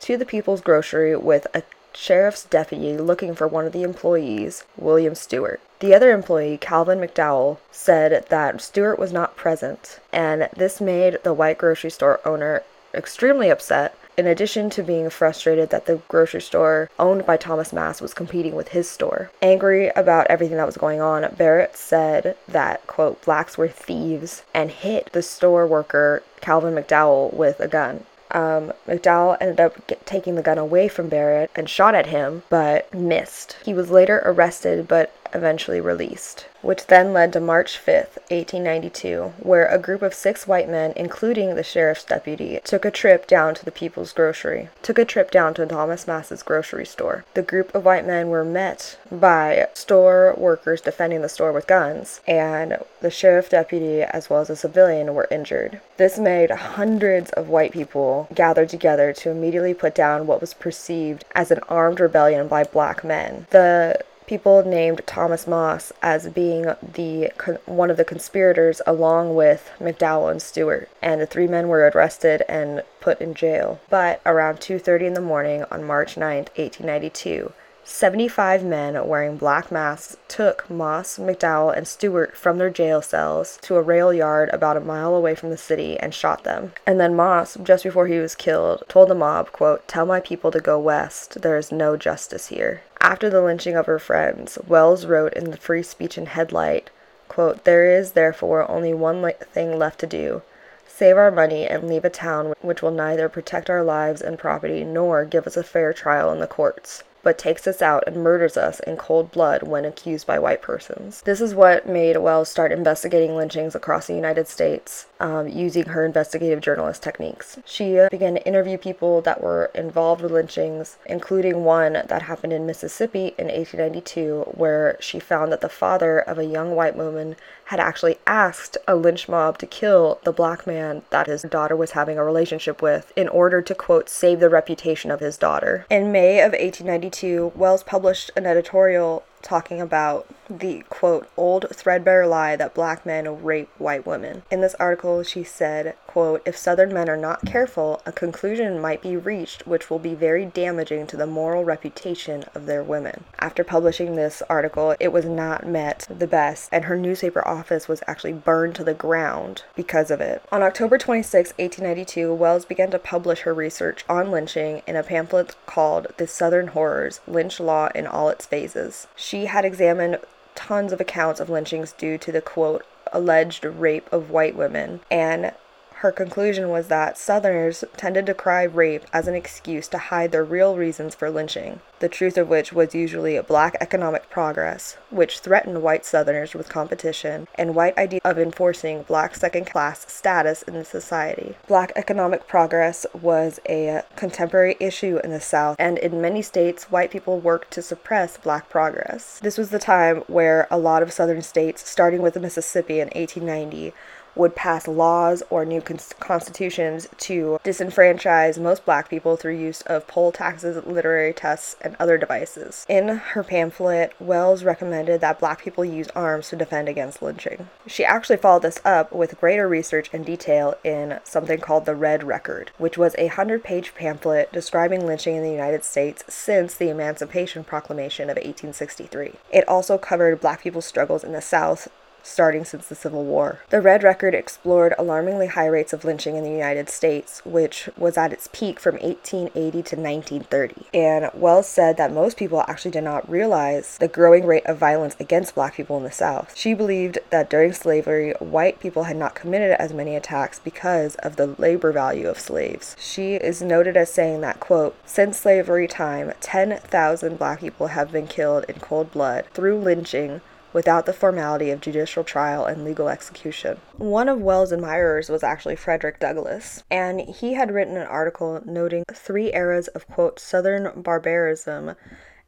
to 0.00 0.16
the 0.16 0.26
People's 0.26 0.60
Grocery 0.60 1.16
with 1.16 1.46
a 1.54 1.62
sheriff's 1.96 2.44
deputy 2.44 2.96
looking 2.96 3.34
for 3.34 3.46
one 3.46 3.66
of 3.66 3.72
the 3.72 3.82
employees, 3.82 4.64
William 4.76 5.14
Stewart. 5.14 5.60
The 5.80 5.94
other 5.94 6.12
employee, 6.12 6.58
Calvin 6.58 6.98
McDowell, 6.98 7.58
said 7.70 8.26
that 8.28 8.60
Stewart 8.60 8.98
was 8.98 9.12
not 9.12 9.36
present, 9.36 10.00
and 10.12 10.48
this 10.56 10.80
made 10.80 11.18
the 11.22 11.34
white 11.34 11.58
grocery 11.58 11.90
store 11.90 12.20
owner 12.24 12.62
extremely 12.94 13.50
upset 13.50 13.96
in 14.16 14.26
addition 14.26 14.70
to 14.70 14.82
being 14.82 15.10
frustrated 15.10 15.70
that 15.70 15.86
the 15.86 16.00
grocery 16.08 16.40
store 16.40 16.88
owned 16.98 17.26
by 17.26 17.36
Thomas 17.36 17.72
Moss 17.72 18.00
was 18.00 18.14
competing 18.14 18.54
with 18.54 18.68
his 18.68 18.88
store. 18.88 19.30
Angry 19.42 19.88
about 19.96 20.26
everything 20.28 20.56
that 20.56 20.66
was 20.66 20.76
going 20.76 21.00
on, 21.00 21.34
Barrett 21.36 21.76
said 21.76 22.36
that, 22.46 22.86
quote, 22.86 23.22
blacks 23.24 23.58
were 23.58 23.68
thieves 23.68 24.42
and 24.54 24.70
hit 24.70 25.10
the 25.12 25.22
store 25.22 25.66
worker, 25.66 26.22
Calvin 26.40 26.74
McDowell, 26.74 27.34
with 27.34 27.60
a 27.60 27.68
gun. 27.68 28.04
Um, 28.34 28.72
McDowell 28.86 29.36
ended 29.40 29.60
up 29.60 29.86
get, 29.86 30.04
taking 30.04 30.34
the 30.34 30.42
gun 30.42 30.58
away 30.58 30.88
from 30.88 31.08
Barrett 31.08 31.50
and 31.54 31.70
shot 31.70 31.94
at 31.94 32.06
him, 32.06 32.42
but 32.50 32.92
missed. 32.92 33.56
He 33.64 33.72
was 33.72 33.90
later 33.90 34.20
arrested 34.24 34.88
but 34.88 35.14
eventually 35.34 35.80
released 35.80 36.46
which 36.64 36.86
then 36.86 37.12
led 37.12 37.32
to 37.32 37.40
March 37.40 37.76
5, 37.76 37.94
1892, 38.30 39.34
where 39.38 39.66
a 39.66 39.78
group 39.78 40.00
of 40.00 40.14
six 40.14 40.48
white 40.48 40.68
men, 40.68 40.94
including 40.96 41.54
the 41.54 41.62
sheriff's 41.62 42.04
deputy, 42.04 42.58
took 42.64 42.86
a 42.86 42.90
trip 42.90 43.26
down 43.26 43.54
to 43.54 43.64
the 43.64 43.70
People's 43.70 44.12
Grocery, 44.12 44.70
took 44.82 44.98
a 44.98 45.04
trip 45.04 45.30
down 45.30 45.52
to 45.54 45.66
Thomas 45.66 46.06
Moss's 46.06 46.42
grocery 46.42 46.86
store. 46.86 47.24
The 47.34 47.42
group 47.42 47.74
of 47.74 47.84
white 47.84 48.06
men 48.06 48.28
were 48.28 48.44
met 48.44 48.98
by 49.12 49.68
store 49.74 50.34
workers 50.38 50.80
defending 50.80 51.20
the 51.20 51.28
store 51.28 51.52
with 51.52 51.66
guns, 51.66 52.22
and 52.26 52.78
the 53.02 53.10
sheriff 53.10 53.50
deputy 53.50 54.02
as 54.02 54.30
well 54.30 54.40
as 54.40 54.48
a 54.48 54.56
civilian 54.56 55.14
were 55.14 55.28
injured. 55.30 55.80
This 55.98 56.18
made 56.18 56.50
hundreds 56.50 57.30
of 57.32 57.50
white 57.50 57.72
people 57.72 58.26
gather 58.34 58.64
together 58.64 59.12
to 59.12 59.30
immediately 59.30 59.74
put 59.74 59.94
down 59.94 60.26
what 60.26 60.40
was 60.40 60.54
perceived 60.54 61.26
as 61.34 61.50
an 61.50 61.60
armed 61.68 62.00
rebellion 62.00 62.48
by 62.48 62.64
black 62.64 63.04
men. 63.04 63.46
The 63.50 64.02
people 64.26 64.64
named 64.64 65.02
Thomas 65.06 65.46
Moss 65.46 65.92
as 66.02 66.28
being 66.28 66.74
the 66.82 67.30
one 67.66 67.90
of 67.90 67.96
the 67.96 68.04
conspirators 68.04 68.80
along 68.86 69.34
with 69.34 69.70
McDowell 69.78 70.30
and 70.30 70.40
Stewart, 70.40 70.88
and 71.02 71.20
the 71.20 71.26
three 71.26 71.46
men 71.46 71.68
were 71.68 71.90
arrested 71.94 72.42
and 72.48 72.82
put 73.00 73.20
in 73.20 73.34
jail. 73.34 73.80
But 73.90 74.20
around 74.24 74.60
2:30 74.60 75.06
in 75.06 75.14
the 75.14 75.20
morning 75.20 75.64
on 75.70 75.84
March 75.84 76.16
9, 76.16 76.48
1892, 76.56 77.52
75 77.86 78.64
men 78.64 79.06
wearing 79.06 79.36
black 79.36 79.70
masks 79.70 80.16
took 80.26 80.68
Moss, 80.70 81.18
McDowell, 81.18 81.76
and 81.76 81.86
Stewart 81.86 82.34
from 82.34 82.56
their 82.56 82.70
jail 82.70 83.02
cells 83.02 83.58
to 83.62 83.76
a 83.76 83.82
rail 83.82 84.12
yard 84.12 84.48
about 84.52 84.78
a 84.78 84.80
mile 84.80 85.14
away 85.14 85.34
from 85.34 85.50
the 85.50 85.58
city 85.58 85.98
and 86.00 86.14
shot 86.14 86.44
them. 86.44 86.72
And 86.86 86.98
then 86.98 87.14
Moss, 87.14 87.58
just 87.62 87.84
before 87.84 88.06
he 88.06 88.18
was 88.18 88.34
killed, 88.34 88.84
told 88.88 89.10
the 89.10 89.14
mob, 89.14 89.52
quote, 89.52 89.86
Tell 89.86 90.06
my 90.06 90.20
people 90.20 90.50
to 90.50 90.60
go 90.60 90.78
west. 90.78 91.42
There 91.42 91.58
is 91.58 91.70
no 91.70 91.96
justice 91.96 92.46
here. 92.46 92.80
After 93.06 93.28
the 93.28 93.42
lynching 93.42 93.76
of 93.76 93.84
her 93.84 93.98
friends, 93.98 94.58
Wells 94.66 95.04
wrote 95.04 95.34
in 95.34 95.50
the 95.50 95.58
Free 95.58 95.82
Speech 95.82 96.16
and 96.16 96.26
Headlight, 96.26 96.88
quote, 97.28 97.64
There 97.64 97.84
is, 97.84 98.12
therefore, 98.12 98.68
only 98.70 98.94
one 98.94 99.30
thing 99.52 99.78
left 99.78 100.00
to 100.00 100.06
do 100.06 100.40
save 100.86 101.18
our 101.18 101.30
money 101.30 101.66
and 101.66 101.86
leave 101.86 102.06
a 102.06 102.08
town 102.08 102.54
which 102.62 102.80
will 102.80 102.90
neither 102.90 103.28
protect 103.28 103.68
our 103.68 103.82
lives 103.84 104.22
and 104.22 104.38
property 104.38 104.84
nor 104.84 105.26
give 105.26 105.46
us 105.46 105.58
a 105.58 105.62
fair 105.62 105.92
trial 105.92 106.32
in 106.32 106.40
the 106.40 106.46
courts. 106.46 107.04
But 107.24 107.38
takes 107.38 107.66
us 107.66 107.82
out 107.82 108.04
and 108.06 108.16
murders 108.16 108.56
us 108.56 108.78
in 108.80 108.96
cold 108.96 109.32
blood 109.32 109.64
when 109.64 109.84
accused 109.84 110.26
by 110.26 110.38
white 110.38 110.62
persons. 110.62 111.22
This 111.22 111.40
is 111.40 111.54
what 111.54 111.88
made 111.88 112.16
Wells 112.18 112.48
start 112.48 112.70
investigating 112.70 113.34
lynchings 113.34 113.74
across 113.74 114.06
the 114.06 114.14
United 114.14 114.46
States 114.46 115.06
um, 115.20 115.48
using 115.48 115.86
her 115.86 116.04
investigative 116.04 116.60
journalist 116.60 117.02
techniques. 117.02 117.58
She 117.64 117.98
uh, 117.98 118.08
began 118.10 118.34
to 118.34 118.46
interview 118.46 118.76
people 118.76 119.22
that 119.22 119.42
were 119.42 119.70
involved 119.74 120.20
with 120.20 120.32
lynchings, 120.32 120.98
including 121.06 121.64
one 121.64 121.94
that 121.94 122.22
happened 122.22 122.52
in 122.52 122.66
Mississippi 122.66 123.34
in 123.38 123.46
1892, 123.46 124.42
where 124.52 124.96
she 125.00 125.18
found 125.18 125.50
that 125.50 125.62
the 125.62 125.68
father 125.68 126.18
of 126.18 126.38
a 126.38 126.44
young 126.44 126.76
white 126.76 126.96
woman 126.96 127.36
had 127.66 127.80
actually 127.80 128.18
asked 128.26 128.76
a 128.86 128.94
lynch 128.94 129.28
mob 129.28 129.56
to 129.58 129.66
kill 129.66 130.20
the 130.24 130.32
black 130.32 130.66
man 130.66 131.02
that 131.08 131.26
his 131.26 131.42
daughter 131.42 131.74
was 131.74 131.92
having 131.92 132.18
a 132.18 132.24
relationship 132.24 132.82
with 132.82 133.10
in 133.16 133.28
order 133.28 133.62
to, 133.62 133.74
quote, 133.74 134.08
save 134.08 134.40
the 134.40 134.50
reputation 134.50 135.10
of 135.10 135.20
his 135.20 135.38
daughter. 135.38 135.86
In 135.88 136.12
May 136.12 136.40
of 136.40 136.52
1892, 136.52 137.13
Wells 137.54 137.84
published 137.84 138.32
an 138.34 138.44
editorial 138.44 139.22
talking 139.44 139.80
about 139.80 140.26
the 140.50 140.82
quote 140.88 141.28
old 141.36 141.66
threadbare 141.72 142.26
lie 142.26 142.56
that 142.56 142.74
black 142.74 143.06
men 143.06 143.42
rape 143.42 143.70
white 143.78 144.06
women. 144.06 144.42
In 144.50 144.60
this 144.60 144.74
article, 144.76 145.22
she 145.22 145.44
said, 145.44 145.94
quote, 146.06 146.42
if 146.44 146.56
southern 146.56 146.92
men 146.92 147.08
are 147.08 147.16
not 147.16 147.44
careful, 147.46 148.02
a 148.04 148.12
conclusion 148.12 148.80
might 148.80 149.02
be 149.02 149.16
reached 149.16 149.66
which 149.66 149.90
will 149.90 149.98
be 149.98 150.14
very 150.14 150.44
damaging 150.44 151.06
to 151.06 151.16
the 151.16 151.26
moral 151.26 151.64
reputation 151.64 152.44
of 152.54 152.66
their 152.66 152.82
women. 152.82 153.24
After 153.38 153.64
publishing 153.64 154.16
this 154.16 154.42
article, 154.48 154.94
it 154.98 155.12
was 155.12 155.24
not 155.24 155.66
met 155.66 156.06
the 156.10 156.26
best, 156.26 156.68
and 156.72 156.84
her 156.84 156.96
newspaper 156.96 157.46
office 157.46 157.88
was 157.88 158.02
actually 158.06 158.32
burned 158.32 158.74
to 158.76 158.84
the 158.84 158.94
ground 158.94 159.64
because 159.74 160.10
of 160.10 160.20
it. 160.20 160.42
On 160.50 160.62
October 160.62 160.98
26, 160.98 161.50
1892, 161.58 162.32
Wells 162.32 162.64
began 162.64 162.90
to 162.90 162.98
publish 162.98 163.40
her 163.40 163.54
research 163.54 164.04
on 164.08 164.30
lynching 164.30 164.82
in 164.86 164.96
a 164.96 165.02
pamphlet 165.02 165.56
called 165.66 166.06
The 166.16 166.26
Southern 166.26 166.68
Horrors 166.68 167.20
Lynch 167.26 167.60
Law 167.60 167.88
in 167.94 168.06
All 168.06 168.28
Its 168.28 168.46
Phases. 168.46 169.06
She 169.16 169.33
had 169.46 169.64
examined 169.64 170.18
tons 170.54 170.92
of 170.92 171.00
accounts 171.00 171.40
of 171.40 171.50
lynchings 171.50 171.92
due 171.92 172.16
to 172.18 172.32
the 172.32 172.40
quote 172.40 172.84
alleged 173.12 173.64
rape 173.64 174.08
of 174.12 174.30
white 174.30 174.56
women. 174.56 175.00
And 175.10 175.52
her 175.96 176.12
conclusion 176.12 176.68
was 176.68 176.88
that 176.88 177.16
Southerners 177.16 177.82
tended 177.96 178.26
to 178.26 178.34
cry 178.34 178.62
rape 178.62 179.04
as 179.12 179.26
an 179.26 179.34
excuse 179.34 179.88
to 179.88 179.98
hide 179.98 180.32
their 180.32 180.44
real 180.44 180.76
reasons 180.76 181.14
for 181.14 181.30
lynching, 181.30 181.80
the 182.04 182.08
truth 182.10 182.36
of 182.36 182.50
which 182.50 182.70
was 182.70 182.94
usually 182.94 183.40
black 183.40 183.78
economic 183.80 184.28
progress, 184.28 184.98
which 185.08 185.38
threatened 185.38 185.82
white 185.82 186.04
Southerners 186.04 186.52
with 186.52 186.68
competition, 186.68 187.48
and 187.54 187.74
white 187.74 187.96
idea 187.96 188.20
of 188.26 188.38
enforcing 188.38 189.04
black 189.04 189.34
second 189.34 189.64
class 189.64 190.04
status 190.12 190.60
in 190.60 190.74
the 190.74 190.84
society. 190.84 191.56
Black 191.66 191.92
economic 191.96 192.46
progress 192.46 193.06
was 193.14 193.58
a 193.70 194.02
contemporary 194.16 194.76
issue 194.80 195.18
in 195.24 195.30
the 195.30 195.40
South, 195.40 195.76
and 195.78 195.96
in 195.96 196.20
many 196.20 196.42
states, 196.42 196.90
white 196.90 197.10
people 197.10 197.40
worked 197.40 197.70
to 197.70 197.80
suppress 197.80 198.36
black 198.36 198.68
progress. 198.68 199.40
This 199.42 199.56
was 199.56 199.70
the 199.70 199.78
time 199.78 200.18
where 200.26 200.68
a 200.70 200.76
lot 200.76 201.02
of 201.02 201.10
Southern 201.10 201.40
states, 201.40 201.88
starting 201.88 202.20
with 202.20 202.36
Mississippi 202.36 203.00
in 203.00 203.08
1890, 203.16 203.94
would 204.36 204.54
pass 204.54 204.88
laws 204.88 205.42
or 205.50 205.64
new 205.64 205.80
constitutions 205.80 207.08
to 207.18 207.58
disenfranchise 207.64 208.60
most 208.60 208.84
black 208.84 209.08
people 209.08 209.36
through 209.36 209.56
use 209.56 209.82
of 209.82 210.06
poll 210.06 210.32
taxes, 210.32 210.84
literary 210.84 211.32
tests, 211.32 211.76
other 211.98 212.18
devices. 212.18 212.84
In 212.88 213.08
her 213.08 213.42
pamphlet, 213.42 214.12
Wells 214.20 214.64
recommended 214.64 215.20
that 215.20 215.38
black 215.38 215.62
people 215.62 215.84
use 215.84 216.08
arms 216.14 216.48
to 216.48 216.56
defend 216.56 216.88
against 216.88 217.22
lynching. 217.22 217.68
She 217.86 218.04
actually 218.04 218.36
followed 218.36 218.62
this 218.62 218.80
up 218.84 219.12
with 219.12 219.40
greater 219.40 219.68
research 219.68 220.10
and 220.12 220.24
detail 220.24 220.74
in 220.84 221.20
something 221.24 221.60
called 221.60 221.84
the 221.84 221.94
Red 221.94 222.24
Record, 222.24 222.70
which 222.78 222.98
was 222.98 223.14
a 223.18 223.26
100 223.26 223.62
page 223.64 223.94
pamphlet 223.94 224.52
describing 224.52 225.06
lynching 225.06 225.36
in 225.36 225.42
the 225.42 225.50
United 225.50 225.84
States 225.84 226.24
since 226.28 226.74
the 226.74 226.88
Emancipation 226.88 227.64
Proclamation 227.64 228.30
of 228.30 228.36
1863. 228.36 229.34
It 229.52 229.68
also 229.68 229.98
covered 229.98 230.40
black 230.40 230.62
people's 230.62 230.86
struggles 230.86 231.24
in 231.24 231.32
the 231.32 231.40
South 231.40 231.88
starting 232.24 232.64
since 232.64 232.88
the 232.88 232.94
Civil 232.94 233.24
War. 233.24 233.60
The 233.70 233.80
Red 233.80 234.02
Record 234.02 234.34
explored 234.34 234.94
alarmingly 234.98 235.48
high 235.48 235.66
rates 235.66 235.92
of 235.92 236.04
lynching 236.04 236.36
in 236.36 236.44
the 236.44 236.50
United 236.50 236.88
States, 236.88 237.42
which 237.44 237.88
was 237.96 238.16
at 238.16 238.32
its 238.32 238.48
peak 238.52 238.80
from 238.80 238.94
1880 238.96 239.70
to 239.70 239.96
1930. 239.96 240.86
And 240.92 241.30
Wells 241.34 241.68
said 241.68 241.96
that 241.96 242.12
most 242.12 242.36
people 242.36 242.64
actually 242.66 242.90
did 242.90 243.04
not 243.04 243.28
realize 243.28 243.98
the 243.98 244.08
growing 244.08 244.46
rate 244.46 244.66
of 244.66 244.78
violence 244.78 245.16
against 245.20 245.54
black 245.54 245.74
people 245.74 245.96
in 245.96 246.04
the 246.04 246.10
South. 246.10 246.56
She 246.56 246.74
believed 246.74 247.18
that 247.30 247.50
during 247.50 247.72
slavery, 247.72 248.32
white 248.38 248.80
people 248.80 249.04
had 249.04 249.16
not 249.16 249.34
committed 249.34 249.72
as 249.78 249.92
many 249.92 250.16
attacks 250.16 250.58
because 250.58 251.14
of 251.16 251.36
the 251.36 251.54
labor 251.58 251.92
value 251.92 252.28
of 252.28 252.38
slaves. 252.38 252.96
She 252.98 253.34
is 253.34 253.62
noted 253.62 253.96
as 253.96 254.10
saying 254.10 254.40
that, 254.40 254.60
quote, 254.60 254.96
since 255.04 255.38
slavery 255.38 255.86
time, 255.86 256.32
10,000 256.40 257.38
black 257.38 257.60
people 257.60 257.88
have 257.88 258.10
been 258.10 258.26
killed 258.26 258.64
in 258.68 258.76
cold 258.76 259.12
blood 259.12 259.44
through 259.52 259.78
lynching 259.78 260.40
without 260.74 261.06
the 261.06 261.14
formality 261.14 261.70
of 261.70 261.80
judicial 261.80 262.22
trial 262.22 262.66
and 262.66 262.84
legal 262.84 263.08
execution. 263.08 263.78
One 263.96 264.28
of 264.28 264.42
Wells' 264.42 264.72
admirers 264.72 265.30
was 265.30 265.42
actually 265.42 265.76
Frederick 265.76 266.20
Douglass, 266.20 266.84
and 266.90 267.20
he 267.20 267.54
had 267.54 267.72
written 267.72 267.96
an 267.96 268.06
article 268.06 268.60
noting 268.66 269.04
three 269.14 269.54
eras 269.54 269.88
of, 269.88 270.06
quote, 270.08 270.38
Southern 270.38 271.00
barbarism 271.00 271.94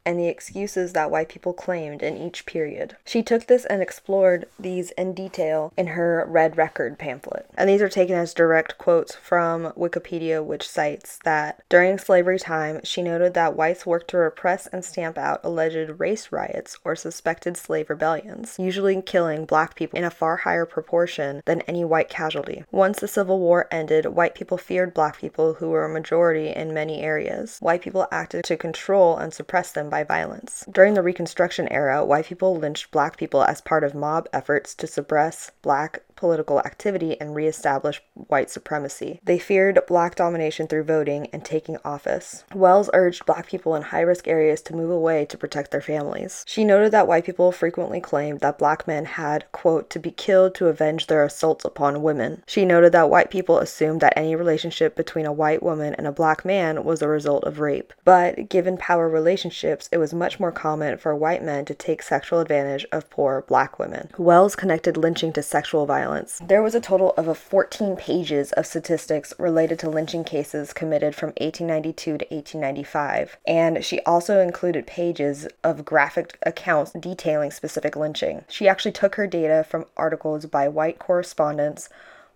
and 0.07 0.19
the 0.19 0.29
excuses 0.29 0.93
that 0.93 1.11
white 1.11 1.29
people 1.29 1.53
claimed 1.53 2.03
in 2.03 2.17
each 2.17 2.47
period. 2.47 2.97
She 3.05 3.23
took 3.23 3.47
this 3.47 3.65
and 3.67 3.83
explored 3.83 4.47
these 4.59 4.93
in 4.93 5.13
detail 5.13 5.73
in 5.77 5.89
her 5.89 6.25
Red 6.29 6.57
Record 6.57 6.99
pamphlet. 6.99 7.47
And 7.59 7.69
these 7.69 7.83
are 7.83 7.89
taken 7.89 8.15
as 8.15 8.33
direct 8.33 8.79
quotes 8.79 9.17
from 9.17 9.73
Wikipedia, 9.73 10.43
which 10.45 10.69
cites 10.69 11.19
that 11.25 11.63
during 11.69 11.99
slavery 11.99 12.39
time, 12.39 12.81
she 12.85 13.03
noted 13.03 13.35
that 13.35 13.57
whites 13.57 13.85
worked 13.85 14.09
to 14.11 14.19
repress 14.19 14.69
and 14.69 14.85
stamp 14.85 15.19
out 15.19 15.41
alleged 15.43 15.99
race 15.99 16.31
riots 16.31 16.79
or 16.85 16.95
suspected 16.95 17.57
slave 17.57 17.91
rebellions, 17.91 18.57
usually 18.59 19.03
killing 19.03 19.45
black 19.45 19.75
people 19.75 19.99
in 19.99 20.05
a 20.05 20.11
far 20.11 20.37
higher 20.37 20.65
proportion 20.65 21.43
than 21.45 21.63
any 21.63 21.85
white 21.85 22.09
casualty. 22.09 22.65
Once 22.71 23.01
the 23.01 23.09
Civil 23.09 23.41
War 23.41 23.67
ended, 23.73 24.07
white 24.07 24.37
people 24.37 24.57
feared 24.57 24.95
black 24.95 25.19
people 25.19 25.55
who 25.55 25.71
were 25.71 25.85
a 25.85 25.89
majority 25.89 26.51
in 26.51 26.73
many 26.73 27.01
areas. 27.03 27.59
White 27.59 27.83
people 27.83 28.07
acted 28.13 28.45
to 28.45 28.57
control 28.57 29.17
and 29.17 29.35
suppress 29.35 29.73
them 29.73 29.91
by 29.97 30.05
violence. 30.05 30.63
During 30.71 30.93
the 30.93 31.03
Reconstruction 31.03 31.73
era, 31.73 32.05
white 32.05 32.27
people 32.27 32.55
lynched 32.55 32.91
black 32.91 33.17
people 33.17 33.43
as 33.43 33.63
part 33.63 33.83
of 33.83 33.95
mob 33.95 34.29
efforts 34.31 34.75
to 34.75 34.87
suppress 34.87 35.53
black 35.63 36.03
political 36.17 36.59
activity 36.61 37.21
and 37.21 37.35
reestablish 37.35 38.03
white 38.15 38.51
supremacy. 38.51 39.21
They 39.25 39.39
feared 39.39 39.79
black 39.87 40.15
domination 40.15 40.67
through 40.67 40.85
voting 40.85 41.29
and 41.33 41.45
taking 41.45 41.77
office. 41.85 42.45
Wells 42.55 42.91
urged 42.95 43.27
black 43.27 43.47
people 43.47 43.75
in 43.75 43.83
high 43.83 44.01
risk 44.01 44.27
areas 44.27 44.63
to 44.63 44.75
move 44.75 44.91
away 44.91 45.25
to 45.27 45.39
protect 45.39 45.71
their 45.71 45.81
families. 45.81 46.45
She 46.47 46.65
noted 46.65 46.93
that 46.93 47.07
white 47.07 47.25
people 47.25 47.53
frequently 47.53 48.01
claimed 48.01 48.41
that 48.41 48.59
black 48.59 48.87
men 48.87 49.05
had, 49.05 49.45
quote, 49.53 49.91
to 49.91 49.99
be 49.99 50.11
killed 50.11 50.55
to 50.57 50.69
avenge 50.69 51.07
their 51.07 51.25
assaults 51.25 51.65
upon 51.65 52.03
women. 52.03 52.43
She 52.47 52.65
noted 52.65 52.93
that 52.93 53.11
white 53.11 53.31
people 53.31 53.59
assumed 53.59 54.01
that 54.01 54.17
any 54.17 54.35
relationship 54.35 54.97
between 54.97 55.27
a 55.27 55.33
white 55.33 55.63
woman 55.63 55.95
and 55.95 56.07
a 56.07 56.13
black 56.13 56.45
man 56.45 56.85
was 56.85 57.03
a 57.03 57.09
result 57.09 57.45
of 57.45 57.61
rape. 57.61 57.93
But 58.05 58.49
given 58.49 58.77
power 58.79 59.09
relationships, 59.09 59.89
it 59.93 59.99
was 59.99 60.15
much 60.15 60.41
more 60.41 60.53
common 60.53 60.99
for 60.99 61.15
white 61.15 61.45
men 61.45 61.65
to 61.67 61.75
take 61.75 62.03
sexual 62.03 62.41
advantage 62.41 62.87
of 62.93 63.11
poor 63.11 63.45
black 63.47 63.79
women. 63.79 64.11
Wells 64.17 64.57
connected 64.57 64.97
lynching 64.97 65.33
to 65.35 65.43
sexual 65.43 65.87
violence 65.87 66.06
violence. 66.07 66.41
There 66.45 66.63
was 66.63 66.75
a 66.75 66.81
total 66.81 67.13
of 67.17 67.37
14 67.37 67.97
pages 67.97 68.53
of 68.53 68.67
statistics 68.67 69.35
related 69.39 69.79
to 69.81 69.91
lynching 69.91 70.25
cases 70.25 70.73
committed 70.73 71.15
from 71.15 71.31
1892 71.41 72.19
to 72.19 72.25
1895, 72.31 73.37
and 73.47 73.85
she 73.85 74.01
also 74.01 74.41
included 74.41 74.87
pages 74.87 75.49
of 75.65 75.85
graphic 75.85 76.39
accounts 76.45 76.93
detailing 76.93 77.51
specific 77.51 77.97
lynching. 77.97 78.45
She 78.49 78.69
actually 78.69 78.93
took 78.93 79.17
her 79.17 79.27
data 79.27 79.65
from 79.69 79.87
articles 79.97 80.47
by 80.47 80.69
white 80.69 80.99
correspondents 80.99 81.89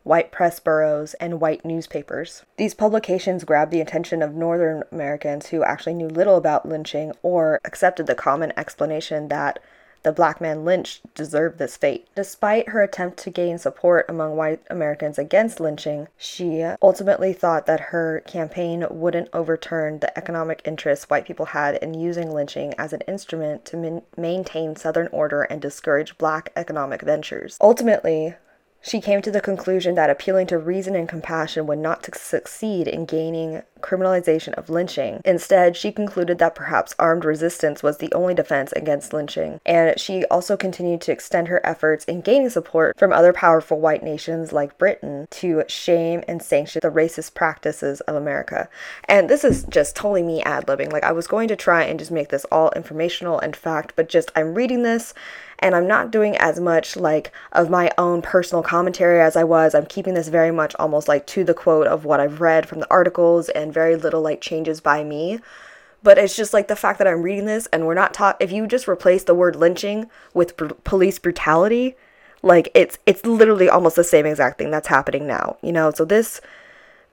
white 0.02 0.32
press 0.32 0.58
bureaus, 0.58 1.12
and 1.20 1.42
white 1.42 1.62
newspapers. 1.62 2.42
These 2.56 2.72
publications 2.72 3.44
grabbed 3.44 3.70
the 3.70 3.82
attention 3.82 4.22
of 4.22 4.34
Northern 4.34 4.82
Americans 4.90 5.48
who 5.48 5.62
actually 5.62 5.92
knew 5.92 6.08
little 6.08 6.36
about 6.36 6.66
lynching 6.66 7.12
or 7.22 7.60
accepted 7.66 8.06
the 8.06 8.14
common 8.14 8.50
explanation 8.56 9.28
that 9.28 9.58
the 10.02 10.12
black 10.12 10.40
man 10.40 10.64
lynched 10.64 11.14
deserved 11.14 11.58
this 11.58 11.76
fate. 11.76 12.08
Despite 12.14 12.70
her 12.70 12.82
attempt 12.82 13.18
to 13.18 13.30
gain 13.30 13.58
support 13.58 14.06
among 14.08 14.36
white 14.36 14.62
Americans 14.70 15.18
against 15.18 15.60
lynching, 15.60 16.08
she 16.16 16.62
ultimately 16.82 17.32
thought 17.32 17.66
that 17.66 17.80
her 17.80 18.22
campaign 18.26 18.86
wouldn't 18.90 19.28
overturn 19.32 19.98
the 19.98 20.16
economic 20.16 20.62
interests 20.64 21.08
white 21.10 21.26
people 21.26 21.46
had 21.46 21.76
in 21.76 21.94
using 21.94 22.32
lynching 22.32 22.74
as 22.78 22.92
an 22.92 23.02
instrument 23.02 23.64
to 23.66 23.76
min- 23.76 24.02
maintain 24.16 24.76
Southern 24.76 25.08
order 25.08 25.42
and 25.42 25.60
discourage 25.60 26.16
black 26.18 26.52
economic 26.56 27.02
ventures. 27.02 27.56
Ultimately, 27.60 28.34
she 28.82 29.00
came 29.00 29.20
to 29.22 29.30
the 29.30 29.42
conclusion 29.42 29.94
that 29.96 30.08
appealing 30.08 30.46
to 30.46 30.58
reason 30.58 30.94
and 30.94 31.08
compassion 31.08 31.66
would 31.66 31.78
not 31.78 32.08
succeed 32.14 32.88
in 32.88 33.04
gaining 33.04 33.62
criminalization 33.80 34.54
of 34.54 34.70
lynching. 34.70 35.20
Instead, 35.24 35.76
she 35.76 35.92
concluded 35.92 36.38
that 36.38 36.54
perhaps 36.54 36.94
armed 36.98 37.24
resistance 37.24 37.82
was 37.82 37.98
the 37.98 38.12
only 38.12 38.34
defense 38.34 38.72
against 38.72 39.12
lynching, 39.12 39.60
and 39.66 39.98
she 39.98 40.24
also 40.26 40.56
continued 40.56 41.00
to 41.00 41.12
extend 41.12 41.48
her 41.48 41.64
efforts 41.64 42.04
in 42.04 42.20
gaining 42.20 42.50
support 42.50 42.98
from 42.98 43.12
other 43.12 43.32
powerful 43.32 43.80
white 43.80 44.02
nations 44.02 44.52
like 44.52 44.78
Britain 44.78 45.26
to 45.30 45.62
shame 45.68 46.22
and 46.28 46.42
sanction 46.42 46.80
the 46.82 46.90
racist 46.90 47.34
practices 47.34 48.00
of 48.02 48.14
America. 48.14 48.68
And 49.08 49.28
this 49.28 49.44
is 49.44 49.64
just 49.64 49.96
totally 49.96 50.22
me 50.22 50.42
ad 50.42 50.66
libbing. 50.66 50.92
Like, 50.92 51.04
I 51.04 51.12
was 51.12 51.26
going 51.26 51.48
to 51.48 51.56
try 51.56 51.84
and 51.84 51.98
just 51.98 52.10
make 52.10 52.28
this 52.28 52.44
all 52.46 52.70
informational 52.76 53.38
and 53.40 53.54
fact, 53.56 53.94
but 53.96 54.08
just 54.08 54.30
I'm 54.36 54.54
reading 54.54 54.82
this 54.82 55.14
and 55.60 55.76
I'm 55.76 55.86
not 55.86 56.10
doing 56.10 56.36
as 56.38 56.58
much 56.58 56.96
like 56.96 57.30
of 57.52 57.70
my 57.70 57.90
own 57.98 58.22
personal 58.22 58.62
commentary 58.62 59.20
as 59.20 59.36
I 59.36 59.44
was. 59.44 59.74
I'm 59.74 59.86
keeping 59.86 60.14
this 60.14 60.28
very 60.28 60.50
much 60.50 60.74
almost 60.78 61.06
like 61.06 61.26
to 61.28 61.44
the 61.44 61.54
quote 61.54 61.86
of 61.86 62.04
what 62.04 62.20
I've 62.20 62.40
read 62.40 62.68
from 62.68 62.80
the 62.80 62.90
articles 62.90 63.48
and 63.50 63.69
very 63.70 63.96
little 63.96 64.22
like 64.22 64.40
changes 64.40 64.80
by 64.80 65.04
me. 65.04 65.40
But 66.02 66.18
it's 66.18 66.36
just 66.36 66.54
like 66.54 66.68
the 66.68 66.76
fact 66.76 66.98
that 66.98 67.06
I'm 67.06 67.22
reading 67.22 67.44
this 67.44 67.66
and 67.66 67.86
we're 67.86 67.94
not 67.94 68.14
taught 68.14 68.40
if 68.40 68.50
you 68.50 68.66
just 68.66 68.88
replace 68.88 69.24
the 69.24 69.34
word 69.34 69.56
lynching 69.56 70.08
with 70.32 70.56
br- 70.56 70.72
police 70.84 71.18
brutality, 71.18 71.94
like 72.42 72.70
it's 72.74 72.98
it's 73.04 73.26
literally 73.26 73.68
almost 73.68 73.96
the 73.96 74.04
same 74.04 74.24
exact 74.24 74.58
thing 74.58 74.70
that's 74.70 74.88
happening 74.88 75.26
now, 75.26 75.58
you 75.62 75.72
know? 75.72 75.90
So 75.90 76.04
this 76.04 76.40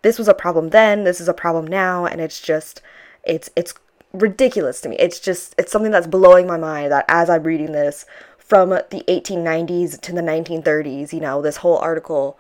this 0.04 0.18
was 0.18 0.30
a 0.30 0.34
problem 0.34 0.70
then, 0.70 1.04
this 1.04 1.20
is 1.20 1.28
a 1.28 1.34
problem 1.34 1.68
now 1.68 2.06
and 2.06 2.22
it's 2.22 2.40
just 2.40 2.82
it's 3.24 3.50
it's 3.56 3.74
ridiculous 4.14 4.80
to 4.82 4.90
me. 4.90 4.96
It's 4.98 5.20
just 5.20 5.54
it's 5.58 5.72
something 5.72 5.92
that's 5.92 6.08
blowing 6.08 6.48
my 6.48 6.58
mind 6.58 6.92
that 6.92 7.06
as 7.10 7.30
I'm 7.30 7.44
reading 7.44 7.74
this 7.74 8.06
from 8.38 8.70
the 8.70 9.04
1890s 9.10 10.00
to 10.00 10.14
the 10.14 10.22
1930s, 10.22 11.12
you 11.12 11.20
know, 11.20 11.42
this 11.42 11.58
whole 11.58 11.78
article 11.80 12.40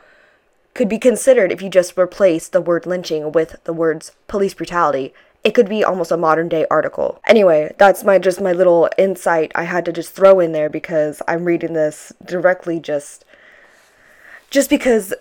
could 0.78 0.90
be 0.90 1.00
considered 1.00 1.52
if 1.52 1.62
you 1.62 1.70
just 1.70 1.98
replace 1.98 2.48
the 2.48 2.62
word 2.62 2.86
lynching 2.86 3.32
with 3.32 3.62
the 3.66 3.74
words 3.74 4.14
police 4.28 4.54
brutality. 4.54 5.14
It 5.44 5.54
could 5.54 5.70
be 5.70 5.84
almost 5.84 6.12
a 6.12 6.18
modern 6.18 6.50
day 6.50 6.66
article. 6.70 7.20
Anyway, 7.28 7.74
that's 7.78 8.04
my 8.04 8.20
just 8.20 8.42
my 8.42 8.54
little 8.54 8.90
insight 8.98 9.52
I 9.56 9.64
had 9.64 9.86
to 9.86 9.92
just 9.92 10.14
throw 10.14 10.40
in 10.40 10.52
there 10.52 10.70
because 10.70 11.22
I'm 11.28 11.46
reading 11.46 11.74
this 11.74 12.14
directly 12.24 12.80
just 12.80 13.26
just 14.50 14.70
because 14.70 15.14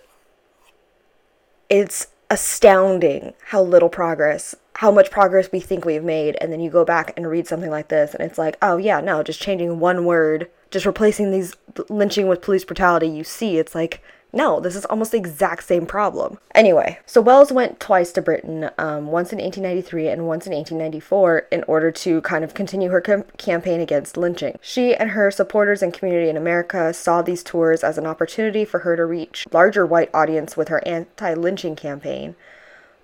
it's 1.69 2.09
astounding 2.31 3.35
how 3.47 3.63
little 3.63 3.89
progress 3.89 4.55
how 4.77 4.91
much 4.91 5.11
progress 5.11 5.51
we 5.53 5.61
think 5.61 5.85
we've 5.85 6.03
made 6.03 6.37
and 6.41 6.53
then 6.53 6.61
you 6.61 6.69
go 6.69 6.85
back 6.85 7.13
and 7.17 7.31
read 7.31 7.47
something 7.47 7.71
like 7.71 7.89
this 7.89 8.15
and 8.15 8.23
it's 8.29 8.37
like 8.37 8.57
oh 8.61 8.77
yeah 8.77 9.01
no 9.01 9.23
just 9.23 9.41
changing 9.41 9.79
one 9.79 10.05
word 10.05 10.49
just 10.71 10.87
replacing 10.87 11.31
these 11.31 11.55
lynching 11.89 12.29
with 12.29 12.43
police 12.43 12.65
brutality, 12.65 13.09
you 13.09 13.25
see 13.25 13.59
it's 13.59 13.75
like, 13.75 14.03
no, 14.37 14.61
this 14.61 14.77
is 14.77 14.85
almost 14.85 15.13
the 15.13 15.19
exact 15.19 15.65
same 15.65 15.87
problem. 15.87 16.39
Anyway, 16.55 16.99
so 17.07 17.23
Wells 17.23 17.51
went 17.51 17.81
twice 17.81 18.13
to 18.13 18.23
Britain, 18.23 18.71
um, 18.77 19.07
once 19.07 19.33
in 19.33 19.39
1893 19.39 20.09
and 20.09 20.27
once 20.27 20.47
in 20.47 20.53
1894, 20.53 21.47
in 21.51 21.65
order 21.67 21.91
to 21.91 22.21
kind 22.21 22.45
of 22.45 22.53
continue 22.53 22.91
her 22.91 23.01
com- 23.01 23.25
campaign 23.39 23.81
against 23.81 24.19
lynching. 24.19 24.59
She 24.61 24.95
and 24.95 25.11
her 25.11 25.31
supporters 25.31 25.83
and 25.83 25.93
community 25.93 26.29
in 26.29 26.37
America 26.37 26.93
saw 26.93 27.23
these 27.23 27.43
tours 27.43 27.83
as 27.83 27.97
an 27.97 28.07
opportunity 28.07 28.67
for 28.67 28.81
her 28.81 28.95
to 28.95 29.07
reach 29.07 29.47
larger 29.53 29.87
white 29.87 30.11
audience 30.13 30.55
with 30.55 30.69
her 30.69 30.87
anti-lynching 30.87 31.75
campaign 31.75 32.37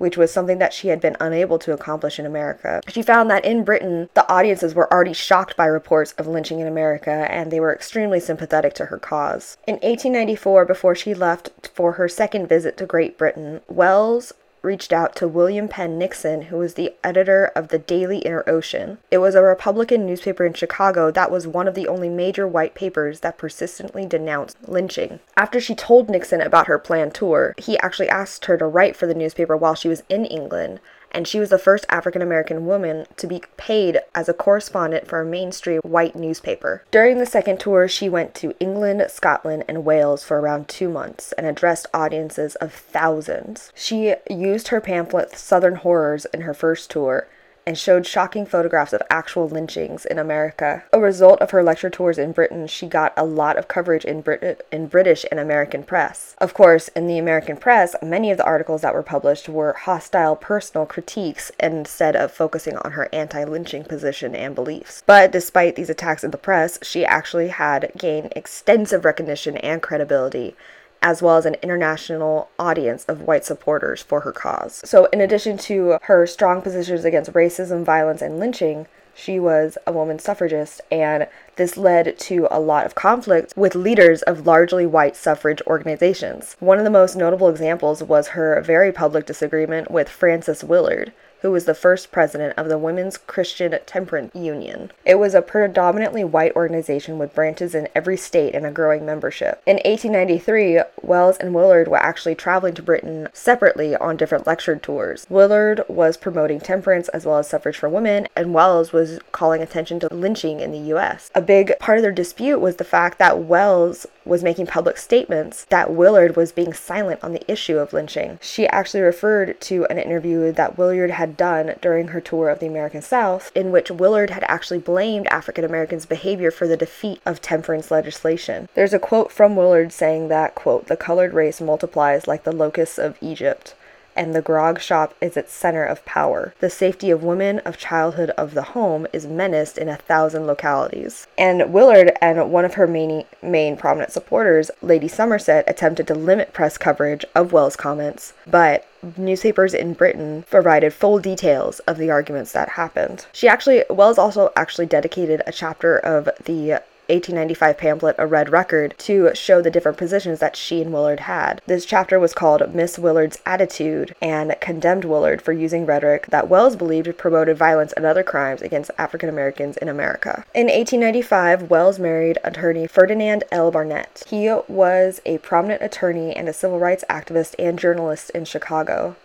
which 0.03 0.17
was 0.17 0.33
something 0.33 0.59
that 0.59 0.73
she 0.73 0.89
had 0.89 1.01
been 1.01 1.17
unable 1.21 1.61
to 1.61 1.73
accomplish 1.73 2.19
in 2.19 2.27
America. 2.27 2.81
She 2.89 3.03
found 3.03 3.31
that 3.31 3.45
in 3.45 3.63
Britain, 3.63 4.11
the 4.15 4.29
audiences 4.29 4.75
were 4.75 4.93
already 4.93 5.13
shocked 5.13 5.57
by 5.57 5.67
reports 5.67 6.11
of 6.19 6.27
lynching 6.27 6.59
in 6.59 6.67
America 6.67 7.29
and 7.31 7.53
they 7.53 7.61
were 7.61 7.73
extremely 7.73 8.19
sympathetic 8.19 8.75
to 8.75 8.87
her 8.87 8.99
cause. 8.99 9.57
In 9.65 9.75
1894, 9.75 10.65
before 10.65 10.97
she 10.97 11.15
left 11.15 11.71
for 11.73 11.93
her 11.93 12.09
second 12.09 12.49
visit 12.49 12.77
to 12.79 12.85
Great 12.85 13.17
Britain, 13.17 13.61
Wells 13.69 14.33
reached 14.63 14.93
out 14.93 15.15
to 15.17 15.29
William 15.29 15.69
Penn 15.69 15.99
Nixon, 15.99 16.43
who 16.43 16.57
was 16.57 16.75
the 16.75 16.95
editor 17.03 17.51
of 17.55 17.69
the 17.69 17.79
Daily 17.79 18.25
Inter 18.25 18.45
Ocean. 18.47 18.99
It 19.11 19.19
was 19.19 19.35
a 19.35 19.43
Republican 19.43 20.07
newspaper 20.07 20.47
in 20.47 20.55
Chicago 20.55 21.11
that 21.11 21.31
was 21.31 21.47
one 21.47 21.69
of 21.69 21.75
the 21.75 21.89
only 21.89 22.09
major 22.09 22.47
white 22.47 22.75
papers 22.75 23.21
that 23.21 23.39
persistently 23.39 24.07
denounced 24.07 24.57
lynching. 24.69 25.21
After 25.37 25.61
she 25.61 25.75
told 25.75 26.09
Nixon 26.09 26.41
about 26.41 26.69
her 26.69 26.79
planned 26.79 27.15
tour, 27.15 27.55
he 27.59 27.79
actually 27.79 28.09
asked 28.09 28.45
her 28.47 28.57
to 28.57 28.67
write 28.67 28.97
for 28.97 29.07
the 29.07 29.15
newspaper 29.15 29.57
while 29.57 29.75
she 29.75 29.89
was 29.89 30.03
in 30.09 30.25
England, 30.25 30.81
and 31.13 31.29
she 31.29 31.39
was 31.39 31.51
the 31.51 31.59
first 31.59 31.87
African 31.89 32.23
American 32.23 32.67
woman 32.67 33.07
to 33.17 33.27
be 33.27 33.43
paid 33.57 34.01
as 34.15 34.29
a 34.29 34.35
correspondent 34.35 35.07
for 35.07 35.21
a 35.21 35.25
mainstream 35.25 35.81
white 35.83 36.17
newspaper. 36.17 36.85
During 36.91 37.19
the 37.19 37.27
second 37.27 37.61
tour, 37.61 37.87
she 37.87 38.09
went 38.09 38.35
to 38.37 38.55
England, 38.59 39.05
Scotland, 39.09 39.65
and 39.69 39.85
Wales 39.85 40.25
for 40.25 40.41
around 40.41 40.69
two 40.69 40.89
months 40.89 41.33
and 41.33 41.47
addressed 41.47 41.87
audiences 41.95 42.57
of 42.57 42.73
thousands. 42.73 43.73
She 43.75 44.15
used 44.29 44.69
her 44.69 44.81
pamphlet 44.81 45.37
Southern 45.37 45.77
Horrors 45.77 46.25
in 46.27 46.43
her 46.43 46.55
first 46.55 46.91
tour 46.91 47.29
and 47.67 47.79
showed 47.79 48.07
shocking 48.07 48.47
photographs 48.47 48.93
of 48.93 49.03
actual 49.11 49.49
lynchings 49.49 50.05
in 50.05 50.19
America. 50.19 50.85
A 50.93 51.01
result 51.01 51.41
of 51.41 51.51
her 51.51 51.63
lecture 51.63 51.91
tours 51.91 52.19
in 52.19 52.33
Britain, 52.33 52.67
she 52.67 52.87
got 52.87 53.13
a 53.17 53.25
lot 53.25 53.57
of 53.57 53.69
coverage 53.69 54.05
in, 54.05 54.21
Brit- 54.21 54.67
in 54.73 54.87
British 54.87 55.25
and 55.31 55.39
American 55.39 55.83
press. 55.83 56.35
Of 56.39 56.55
course, 56.55 56.89
in 56.89 57.07
the 57.07 57.19
American 57.19 57.57
press, 57.57 57.95
many 58.03 58.31
of 58.31 58.39
the 58.39 58.45
articles 58.45 58.83
that 58.83 58.95
were 58.95 59.03
published 59.03 59.49
were 59.49 59.73
hostile 59.73 60.37
personal 60.37 60.87
critiques 60.87 61.53
instead 61.61 62.17
of 62.17 62.33
focusing 62.33 62.77
on 62.79 62.93
her 62.93 63.09
anti 63.13 63.45
lynching 63.45 63.85
position 63.85 64.35
and 64.35 64.55
beliefs. 64.55 65.03
But 65.07 65.33
despite 65.33 65.77
these 65.77 65.91
attacks 65.91 66.25
in 66.25 66.31
the 66.31 66.39
press, 66.39 66.79
she 66.83 67.05
actually 67.05 67.49
had 67.49 67.93
gained 67.97 68.33
extensive 68.35 69.05
recognition 69.05 69.57
and 69.59 69.83
credibility 69.83 70.57
as 71.03 71.21
well 71.21 71.37
as 71.37 71.45
an 71.45 71.57
international 71.63 72.49
audience 72.59 73.05
of 73.05 73.23
white 73.23 73.45
supporters 73.45 74.03
for 74.03 74.21
her 74.21 74.33
cause. 74.33 74.81
So, 74.85 75.07
in 75.07 75.21
addition 75.21 75.59
to 75.59 75.99
her 76.03 76.27
strong 76.27 76.63
positions 76.63 77.05
against 77.05 77.33
racism, 77.33 77.85
violence, 77.85 78.23
and 78.23 78.39
lynching, 78.39 78.87
she 79.15 79.39
was 79.39 79.77
a 79.87 79.93
woman 79.93 80.19
suffragist, 80.19 80.81
and 80.91 81.29
this 81.57 81.77
led 81.77 82.19
to 82.19 82.49
a 82.51 82.61
lot 82.61 82.87
of 82.87 82.95
conflict 82.95 83.53
with 83.57 83.75
leaders 83.75 84.23
of 84.23 84.47
largely 84.47 84.87
white 84.87 85.17
suffrage 85.17 85.61
organizations. 85.67 86.57
One 86.61 86.79
of 86.79 86.85
the 86.85 86.91
most 86.91 87.15
notable 87.15 87.49
examples 87.49 88.03
was 88.03 88.29
her 88.29 88.61
very 88.63 88.91
public 88.91 89.27
disagreement 89.27 89.91
with 89.91 90.09
Frances 90.09 90.65
Willard, 90.65 91.13
who 91.43 91.51
was 91.51 91.65
the 91.65 91.75
first 91.75 92.11
president 92.11 92.55
of 92.57 92.69
the 92.69 92.79
Women's 92.79 93.19
Christian 93.19 93.77
Temperance 93.85 94.35
Union. 94.35 94.91
It 95.05 95.17
was 95.17 95.35
a 95.35 95.43
predominantly 95.43 96.25
white 96.25 96.55
organization 96.57 97.19
with 97.19 97.35
branches 97.35 97.75
in 97.75 97.89
every 97.95 98.17
state 98.17 98.55
and 98.55 98.65
a 98.65 98.71
growing 98.71 99.05
membership. 99.05 99.61
In 99.67 99.77
1893, 99.77 100.81
Wells 101.03 101.37
and 101.37 101.55
Willard 101.55 101.89
were 101.89 102.03
actually 102.03 102.37
traveling 102.37 102.75
to 102.75 102.83
Britain 102.83 103.29
separately 103.33 103.97
on 103.97 104.17
different 104.17 104.47
lecture 104.47 104.77
tours. 104.77 105.27
Willard 105.29 105.83
was 105.89 106.17
promoting 106.17 106.61
temperance 106.61 107.09
as 107.09 107.27
well 107.27 107.39
as 107.39 107.49
suffrage 107.49 107.77
for 107.77 107.89
women, 107.89 108.29
and 108.37 108.55
Wells 108.55 108.93
was 108.93 109.19
calling 109.33 109.63
attention 109.63 109.99
to 110.01 110.15
lynching 110.15 110.61
in 110.61 110.71
the 110.71 110.95
US. 110.95 111.31
A 111.35 111.43
big 111.43 111.79
part 111.81 111.99
of 111.99 112.03
their 112.03 112.13
dispute 112.13 112.61
was 112.61 112.77
the 112.77 112.85
fact 112.85 113.19
that 113.19 113.41
Wells 113.41 114.07
was 114.25 114.45
making 114.45 114.67
public 114.67 114.97
statements 114.97 115.65
that 115.71 115.93
Willard 115.93 116.37
was 116.37 116.53
being 116.53 116.73
silent 116.73 117.23
on 117.25 117.33
the 117.33 117.51
issue 117.51 117.79
of 117.79 117.93
lynching. 117.93 118.39
She 118.41 118.69
actually 118.69 119.01
referred 119.01 119.61
to 119.63 119.85
an 119.87 119.99
interview 119.99 120.53
that 120.53 120.79
Willard 120.79 121.11
had 121.11 121.32
done 121.37 121.75
during 121.81 122.09
her 122.09 122.21
tour 122.21 122.49
of 122.49 122.59
the 122.59 122.67
American 122.67 123.03
South, 123.03 123.51
in 123.55 123.71
which 123.71 123.91
Willard 123.91 124.31
had 124.31 124.45
actually 124.49 124.79
blamed 124.79 125.27
African 125.29 125.65
Americans' 125.65 126.07
behavior 126.07 126.51
for 126.51 126.67
the 126.67 126.77
defeat 126.77 127.21
of 127.27 127.41
temperance 127.41 127.91
legislation. 127.91 128.69
There's 128.75 128.95
a 128.95 128.99
quote 128.99 129.33
from 129.33 129.57
Willard 129.57 129.93
saying 129.93 130.29
that, 130.29 130.55
quote, 130.55 130.87
the 130.87 130.97
colored 130.97 131.33
race 131.33 131.61
multiplies 131.61 132.27
like 132.27 132.45
the 132.45 132.53
locusts 132.53 132.99
of 132.99 133.17
Egypt 133.21 133.75
and 134.17 134.35
the 134.35 134.43
grog 134.43 134.81
shop 134.81 135.15
is 135.21 135.37
its 135.37 135.53
center 135.53 135.85
of 135.85 136.05
power. 136.05 136.55
The 136.61 136.71
safety 136.71 137.11
of 137.11 137.23
women, 137.23 137.59
of 137.61 137.77
childhood, 137.77 138.31
of 138.31 138.55
the 138.55 138.63
home 138.63 139.07
is 139.13 139.27
menaced 139.27 139.79
in 139.79 139.89
a 139.89 139.97
thousand 139.97 140.47
localities. 140.47 141.27
And 141.39 141.73
Willard 141.73 142.13
and 142.21 142.51
one 142.51 142.65
of 142.65 142.75
her 142.75 142.87
main, 142.87 143.25
main 143.43 143.77
prominent 143.77 144.13
supporters, 144.13 144.71
Lady 144.81 145.09
Somerset, 145.09 145.65
attempted 145.69 146.07
to 146.09 146.15
limit 146.15 146.53
press 146.53 146.79
coverage 146.79 147.25
of 147.35 147.53
Wells' 147.53 147.77
comments, 147.77 148.33
but 148.47 148.87
newspapers 149.17 149.75
in 149.75 149.95
Britain 149.95 150.45
provided 150.51 150.93
full 150.93 151.19
details 151.19 151.81
of 151.81 151.99
the 151.99 152.11
arguments 152.11 152.53
that 152.53 152.71
happened. 152.71 153.27
She 153.33 153.49
actually, 153.49 153.85
Wells 153.91 154.19
also 154.19 154.53
actually 154.57 154.87
dedicated 154.87 155.43
a 155.47 155.53
chapter 155.53 155.99
of 155.99 156.29
the 156.45 156.81
1895 157.09 157.79
pamphlet, 157.79 158.17
A 158.19 158.27
Red 158.27 158.51
Record, 158.51 158.95
to 158.99 159.35
show 159.35 159.61
the 159.61 159.71
different 159.71 159.99
positions 159.99 160.39
that 160.41 160.57
she 160.57 160.81
and 160.81 160.93
Willard 160.93 161.21
had. 161.21 161.61
This 161.67 161.85
chapter 161.85 162.19
was 162.19 162.35
called 162.35 162.75
Miss 162.75 162.99
Willard's 162.99 163.39
Attitude 163.45 164.15
and 164.21 164.55
condemned 164.61 165.05
Willard 165.05 165.43
for 165.43 165.53
using 165.53 165.87
rhetoric 165.87 166.27
that 166.29 166.49
Wells 166.49 166.77
believed 166.77 167.19
promoted 167.19 167.57
violence 167.57 167.93
and 167.93 168.07
other 168.07 168.23
crimes 168.23 168.63
against 168.63 168.91
African 168.99 169.29
Americans 169.29 169.77
in 169.77 169.89
America. 169.89 170.45
In 170.55 170.67
1895, 170.67 171.71
Wells 171.71 171.99
married 171.99 172.39
attorney 172.45 172.87
Ferdinand 172.87 173.45
L. 173.51 173.71
Barnett. 173.71 174.25
He 174.29 174.49
was 174.69 175.21
a 175.27 175.39
prominent 175.39 175.83
attorney 175.83 176.35
and 176.35 176.49
a 176.49 176.53
civil 176.53 176.79
rights 176.79 177.05
activist 177.11 177.55
and 177.59 177.79
journalist 177.79 178.31
in 178.31 178.45
Chicago. 178.45 179.17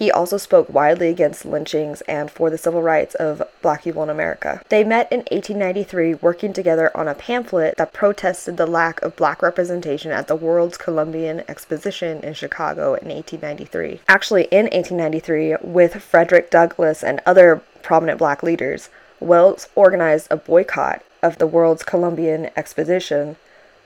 He 0.00 0.10
also 0.10 0.38
spoke 0.38 0.72
widely 0.72 1.10
against 1.10 1.44
lynchings 1.44 2.00
and 2.08 2.30
for 2.30 2.48
the 2.48 2.56
civil 2.56 2.80
rights 2.80 3.14
of 3.16 3.42
black 3.60 3.82
people 3.82 4.02
in 4.02 4.08
America. 4.08 4.62
They 4.70 4.82
met 4.82 5.12
in 5.12 5.18
1893 5.30 6.14
working 6.14 6.54
together 6.54 6.90
on 6.96 7.06
a 7.06 7.14
pamphlet 7.14 7.76
that 7.76 7.92
protested 7.92 8.56
the 8.56 8.66
lack 8.66 9.02
of 9.02 9.14
black 9.14 9.42
representation 9.42 10.10
at 10.10 10.26
the 10.26 10.36
World's 10.36 10.78
Columbian 10.78 11.42
Exposition 11.48 12.20
in 12.22 12.32
Chicago 12.32 12.94
in 12.94 13.08
1893. 13.08 14.00
Actually, 14.08 14.44
in 14.44 14.70
1893, 14.72 15.56
with 15.60 16.02
Frederick 16.02 16.50
Douglass 16.50 17.04
and 17.04 17.20
other 17.26 17.60
prominent 17.82 18.18
black 18.18 18.42
leaders, 18.42 18.88
Wells 19.20 19.68
organized 19.74 20.28
a 20.30 20.38
boycott 20.38 21.02
of 21.22 21.36
the 21.36 21.46
World's 21.46 21.82
Columbian 21.82 22.48
Exposition 22.56 23.36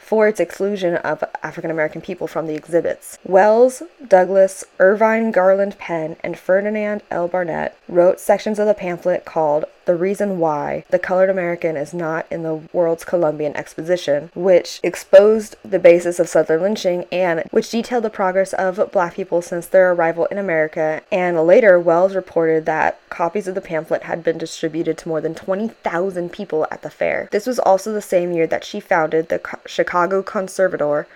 for 0.04 0.28
its 0.28 0.38
exclusion 0.38 0.96
of 0.96 1.24
African 1.42 1.70
American 1.70 2.02
people 2.02 2.26
from 2.26 2.46
the 2.46 2.54
exhibits. 2.54 3.18
Wells, 3.24 3.82
Douglass, 4.06 4.62
Irvine 4.78 5.30
Garland 5.30 5.78
Penn, 5.78 6.16
and 6.22 6.38
Ferdinand 6.38 7.02
L. 7.10 7.26
Barnett 7.26 7.76
wrote 7.88 8.20
sections 8.20 8.58
of 8.58 8.66
the 8.66 8.74
pamphlet 8.74 9.24
called 9.24 9.64
the 9.85 9.94
reason 9.94 10.38
why 10.38 10.85
the 10.90 10.99
colored 10.99 11.31
American 11.31 11.77
is 11.77 11.94
not 11.94 12.27
in 12.31 12.42
the 12.42 12.62
world's 12.73 13.05
Columbian 13.05 13.57
Exposition, 13.57 14.31
which 14.35 14.81
exposed 14.83 15.57
the 15.64 15.79
basis 15.79 16.18
of 16.18 16.29
Southern 16.29 16.62
lynching 16.62 17.07
and 17.12 17.44
which 17.51 17.70
detailed 17.70 18.05
the 18.05 18.11
progress 18.11 18.53
of 18.55 18.90
black 18.92 19.14
people 19.14 19.42
since 19.42 19.66
their 19.66 19.92
arrival 19.92 20.27
in 20.27 20.38
America. 20.38 21.03
And 21.12 21.40
later, 21.47 21.79
Wells 21.79 22.14
reported 22.14 22.66
that 22.66 22.99
copies 23.11 23.49
of 23.49 23.55
the 23.55 23.61
pamphlet 23.61 24.05
had 24.05 24.25
been 24.25 24.38
distributed 24.38 24.99
to 24.99 25.09
more 25.09 25.20
than 25.20 25.35
20,000 25.35 26.33
people 26.33 26.66
at 26.70 26.83
the 26.83 26.90
fair. 26.90 27.29
This 27.31 27.47
was 27.47 27.59
also 27.59 27.92
the 27.92 28.03
same 28.03 28.33
year 28.33 28.47
that 28.47 28.64
she 28.64 28.81
founded 28.81 29.29
the 29.29 29.40
Chicago 29.66 30.23
Conservator, 30.23 31.07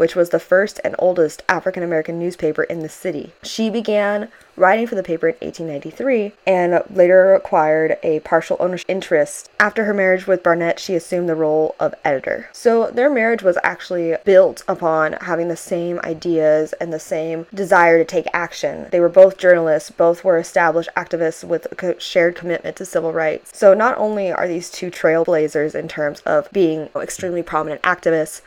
which 0.00 0.16
was 0.16 0.30
the 0.30 0.40
first 0.40 0.80
and 0.82 0.94
oldest 0.98 1.42
African 1.46 1.82
American 1.82 2.18
newspaper 2.18 2.62
in 2.62 2.80
the 2.80 2.88
city. 2.88 3.34
She 3.42 3.68
began 3.68 4.28
writing 4.56 4.86
for 4.86 4.94
the 4.94 5.02
paper 5.02 5.28
in 5.28 5.34
1893 5.42 6.32
and 6.46 6.82
later 6.88 7.34
acquired 7.34 7.98
a 8.02 8.20
partial 8.20 8.56
ownership 8.60 8.88
interest. 8.88 9.50
After 9.60 9.84
her 9.84 9.92
marriage 9.92 10.26
with 10.26 10.42
Barnett, 10.42 10.80
she 10.80 10.94
assumed 10.94 11.28
the 11.28 11.34
role 11.34 11.76
of 11.78 11.94
editor. 12.02 12.48
So 12.54 12.90
their 12.90 13.10
marriage 13.10 13.42
was 13.42 13.58
actually 13.62 14.16
built 14.24 14.64
upon 14.66 15.18
having 15.20 15.48
the 15.48 15.56
same 15.56 16.00
ideas 16.02 16.72
and 16.80 16.94
the 16.94 16.98
same 16.98 17.46
desire 17.52 17.98
to 17.98 18.04
take 18.06 18.26
action. 18.32 18.86
They 18.90 19.00
were 19.00 19.10
both 19.10 19.36
journalists, 19.36 19.90
both 19.90 20.24
were 20.24 20.38
established 20.38 20.88
activists 20.96 21.44
with 21.44 21.66
a 21.66 22.00
shared 22.00 22.36
commitment 22.36 22.76
to 22.76 22.86
civil 22.86 23.12
rights. 23.12 23.54
So 23.54 23.74
not 23.74 23.98
only 23.98 24.32
are 24.32 24.48
these 24.48 24.70
two 24.70 24.90
trailblazers 24.90 25.74
in 25.74 25.88
terms 25.88 26.20
of 26.20 26.50
being 26.52 26.88
extremely 26.96 27.42
prominent 27.42 27.82
activists, 27.82 28.40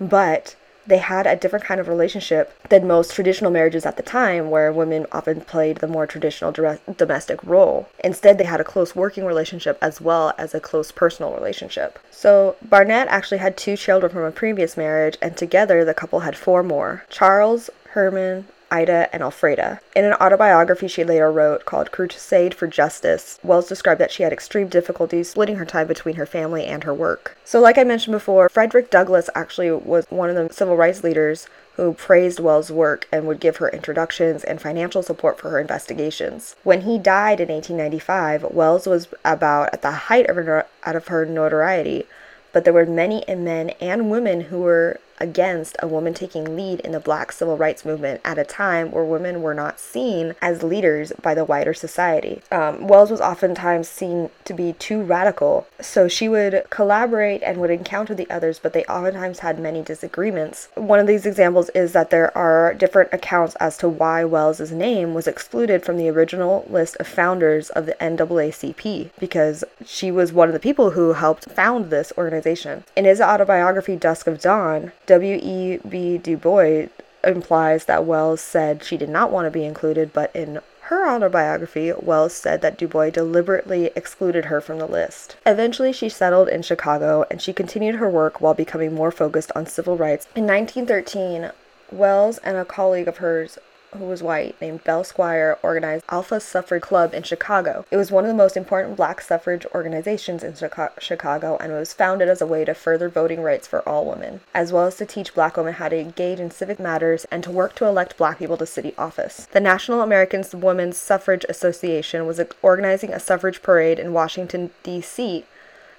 but 0.00 0.54
they 0.86 0.98
had 0.98 1.26
a 1.26 1.36
different 1.36 1.64
kind 1.64 1.80
of 1.80 1.88
relationship 1.88 2.52
than 2.68 2.86
most 2.86 3.14
traditional 3.14 3.50
marriages 3.50 3.86
at 3.86 3.96
the 3.96 4.02
time, 4.02 4.50
where 4.50 4.72
women 4.72 5.06
often 5.12 5.40
played 5.40 5.78
the 5.78 5.86
more 5.86 6.06
traditional 6.06 6.52
domestic 6.96 7.42
role. 7.44 7.88
Instead, 8.02 8.38
they 8.38 8.44
had 8.44 8.60
a 8.60 8.64
close 8.64 8.96
working 8.96 9.24
relationship 9.24 9.78
as 9.82 10.00
well 10.00 10.32
as 10.38 10.54
a 10.54 10.60
close 10.60 10.90
personal 10.90 11.32
relationship. 11.32 11.98
So, 12.10 12.56
Barnett 12.62 13.08
actually 13.08 13.38
had 13.38 13.56
two 13.56 13.76
children 13.76 14.12
from 14.12 14.22
a 14.22 14.30
previous 14.30 14.76
marriage, 14.76 15.16
and 15.22 15.36
together 15.36 15.84
the 15.84 15.94
couple 15.94 16.20
had 16.20 16.36
four 16.36 16.62
more 16.62 17.04
Charles, 17.08 17.70
Herman, 17.90 18.46
Ida, 18.70 19.08
and 19.12 19.22
Alfreda. 19.22 19.80
In 19.94 20.04
an 20.04 20.14
autobiography 20.14 20.88
she 20.88 21.04
later 21.04 21.30
wrote 21.30 21.64
called 21.64 21.92
Crusade 21.92 22.54
for 22.54 22.66
Justice, 22.66 23.38
Wells 23.42 23.68
described 23.68 24.00
that 24.00 24.12
she 24.12 24.22
had 24.22 24.32
extreme 24.32 24.68
difficulties 24.68 25.30
splitting 25.30 25.56
her 25.56 25.64
time 25.64 25.86
between 25.86 26.16
her 26.16 26.26
family 26.26 26.64
and 26.64 26.84
her 26.84 26.94
work. 26.94 27.36
So, 27.44 27.60
like 27.60 27.78
I 27.78 27.84
mentioned 27.84 28.12
before, 28.12 28.48
Frederick 28.48 28.90
Douglass 28.90 29.30
actually 29.34 29.70
was 29.70 30.06
one 30.10 30.30
of 30.30 30.36
the 30.36 30.52
civil 30.54 30.76
rights 30.76 31.02
leaders 31.02 31.48
who 31.74 31.94
praised 31.94 32.40
Wells' 32.40 32.70
work 32.70 33.08
and 33.10 33.26
would 33.26 33.40
give 33.40 33.56
her 33.56 33.70
introductions 33.70 34.44
and 34.44 34.60
financial 34.60 35.02
support 35.02 35.38
for 35.38 35.50
her 35.50 35.58
investigations. 35.58 36.54
When 36.62 36.82
he 36.82 36.98
died 36.98 37.40
in 37.40 37.48
1895, 37.48 38.44
Wells 38.50 38.86
was 38.86 39.08
about 39.24 39.72
at 39.72 39.82
the 39.82 39.92
height 39.92 40.28
of 40.28 40.36
her, 40.36 40.66
out 40.84 40.96
of 40.96 41.08
her 41.08 41.24
notoriety, 41.24 42.06
but 42.52 42.64
there 42.64 42.72
were 42.72 42.86
many 42.86 43.24
men 43.28 43.70
and 43.80 44.10
women 44.10 44.42
who 44.42 44.60
were 44.60 45.00
against 45.20 45.76
a 45.80 45.88
woman 45.88 46.14
taking 46.14 46.56
lead 46.56 46.80
in 46.80 46.92
the 46.92 47.00
black 47.00 47.32
civil 47.32 47.56
rights 47.56 47.84
movement 47.84 48.20
at 48.24 48.38
a 48.38 48.44
time 48.44 48.90
where 48.90 49.04
women 49.04 49.42
were 49.42 49.54
not 49.54 49.78
seen 49.78 50.34
as 50.40 50.62
leaders 50.62 51.12
by 51.22 51.34
the 51.34 51.44
wider 51.44 51.74
society. 51.74 52.42
Um, 52.50 52.86
Wells 52.88 53.10
was 53.10 53.20
oftentimes 53.20 53.88
seen 53.88 54.30
to 54.44 54.54
be 54.54 54.72
too 54.74 55.02
radical, 55.02 55.66
so 55.80 56.08
she 56.08 56.28
would 56.28 56.64
collaborate 56.70 57.42
and 57.42 57.58
would 57.58 57.70
encounter 57.70 58.14
the 58.14 58.30
others, 58.30 58.58
but 58.58 58.72
they 58.72 58.84
oftentimes 58.84 59.40
had 59.40 59.58
many 59.58 59.82
disagreements. 59.82 60.68
One 60.74 60.98
of 60.98 61.06
these 61.06 61.26
examples 61.26 61.68
is 61.70 61.92
that 61.92 62.10
there 62.10 62.36
are 62.36 62.74
different 62.74 63.10
accounts 63.12 63.54
as 63.56 63.76
to 63.78 63.88
why 63.88 64.24
Wells's 64.24 64.72
name 64.72 65.14
was 65.14 65.26
excluded 65.26 65.84
from 65.84 65.96
the 65.96 66.08
original 66.08 66.66
list 66.68 66.96
of 66.98 67.06
founders 67.06 67.70
of 67.70 67.86
the 67.86 67.96
NAACP 68.00 69.10
because 69.18 69.64
she 69.84 70.10
was 70.10 70.32
one 70.32 70.48
of 70.48 70.54
the 70.54 70.60
people 70.60 70.90
who 70.90 71.12
helped 71.12 71.50
found 71.50 71.90
this 71.90 72.12
organization. 72.16 72.84
In 72.96 73.04
his 73.04 73.20
autobiography 73.20 73.96
Dusk 73.96 74.26
of 74.26 74.40
Dawn, 74.40 74.92
W.E.B. 75.10 76.18
Du 76.18 76.36
Bois 76.36 76.86
implies 77.24 77.86
that 77.86 78.04
Wells 78.04 78.40
said 78.40 78.84
she 78.84 78.96
did 78.96 79.08
not 79.08 79.32
want 79.32 79.44
to 79.44 79.50
be 79.50 79.64
included, 79.64 80.12
but 80.12 80.30
in 80.36 80.60
her 80.82 81.10
autobiography, 81.10 81.92
Wells 82.00 82.32
said 82.32 82.60
that 82.60 82.78
Du 82.78 82.86
Bois 82.86 83.10
deliberately 83.10 83.90
excluded 83.96 84.44
her 84.44 84.60
from 84.60 84.78
the 84.78 84.86
list. 84.86 85.34
Eventually, 85.44 85.92
she 85.92 86.08
settled 86.08 86.48
in 86.48 86.62
Chicago 86.62 87.24
and 87.28 87.42
she 87.42 87.52
continued 87.52 87.96
her 87.96 88.08
work 88.08 88.40
while 88.40 88.54
becoming 88.54 88.94
more 88.94 89.10
focused 89.10 89.50
on 89.56 89.66
civil 89.66 89.96
rights. 89.96 90.28
In 90.36 90.46
1913, 90.46 91.50
Wells 91.90 92.38
and 92.38 92.56
a 92.56 92.64
colleague 92.64 93.08
of 93.08 93.16
hers 93.16 93.58
who 93.96 94.04
was 94.04 94.22
white, 94.22 94.60
named 94.60 94.84
Belle 94.84 95.04
Squire, 95.04 95.58
organized 95.62 96.04
Alpha 96.08 96.40
Suffrage 96.40 96.82
Club 96.82 97.14
in 97.14 97.22
Chicago. 97.22 97.84
It 97.90 97.96
was 97.96 98.10
one 98.10 98.24
of 98.24 98.28
the 98.28 98.34
most 98.34 98.56
important 98.56 98.96
black 98.96 99.20
suffrage 99.20 99.66
organizations 99.74 100.42
in 100.42 100.54
Chicago 100.98 101.56
and 101.58 101.72
was 101.72 101.92
founded 101.92 102.28
as 102.28 102.40
a 102.40 102.46
way 102.46 102.64
to 102.64 102.74
further 102.74 103.08
voting 103.08 103.42
rights 103.42 103.66
for 103.66 103.86
all 103.88 104.04
women, 104.04 104.40
as 104.54 104.72
well 104.72 104.86
as 104.86 104.96
to 104.96 105.06
teach 105.06 105.34
black 105.34 105.56
women 105.56 105.74
how 105.74 105.88
to 105.88 105.98
engage 105.98 106.40
in 106.40 106.50
civic 106.50 106.78
matters 106.78 107.26
and 107.30 107.42
to 107.44 107.50
work 107.50 107.74
to 107.76 107.86
elect 107.86 108.16
black 108.16 108.38
people 108.38 108.56
to 108.56 108.66
city 108.66 108.94
office. 108.96 109.46
The 109.52 109.60
National 109.60 110.02
American 110.02 110.44
Women's 110.54 110.96
Suffrage 110.96 111.44
Association 111.48 112.26
was 112.26 112.40
organizing 112.62 113.12
a 113.12 113.20
suffrage 113.20 113.62
parade 113.62 113.98
in 113.98 114.12
Washington, 114.12 114.70
D.C 114.82 115.44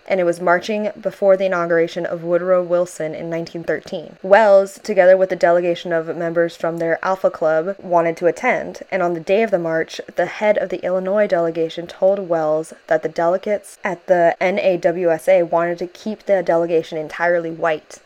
and 0.08 0.20
it 0.20 0.24
was 0.24 0.42
marching 0.42 0.92
before 1.00 1.38
the 1.38 1.46
inauguration 1.46 2.06
of 2.06 2.24
Woodrow 2.24 2.64
Wilson 2.64 3.14
in 3.14 3.30
1913. 3.30 4.18
Wells, 4.22 4.80
together 4.84 5.16
with 5.16 5.32
a 5.32 5.36
delegation 5.36 5.94
of 5.94 6.16
members 6.16 6.56
from 6.56 6.78
their 6.78 7.04
Alpha 7.04 7.30
Club, 7.30 7.76
wanted 7.80 8.18
to 8.18 8.28
attend, 8.28 8.82
and 8.92 9.02
on 9.02 9.14
the 9.14 9.20
day 9.20 9.44
of 9.44 9.52
the 9.52 9.60
march, 9.60 10.02
the 10.16 10.26
head 10.26 10.58
of 10.58 10.70
the 10.70 10.84
Illinois 10.86 11.28
delegation 11.28 11.88
told 11.88 12.30
Wells 12.30 12.74
that 12.88 13.04
the 13.04 13.10
delegates 13.10 13.78
at 13.84 14.08
the 14.08 14.36
NAWSA 14.42 15.50
wanted 15.50 15.78
to 15.80 15.88
keep 15.88 16.26
the 16.26 16.44
delegation 16.44 16.98
entirely 16.98 17.52
white 17.52 18.00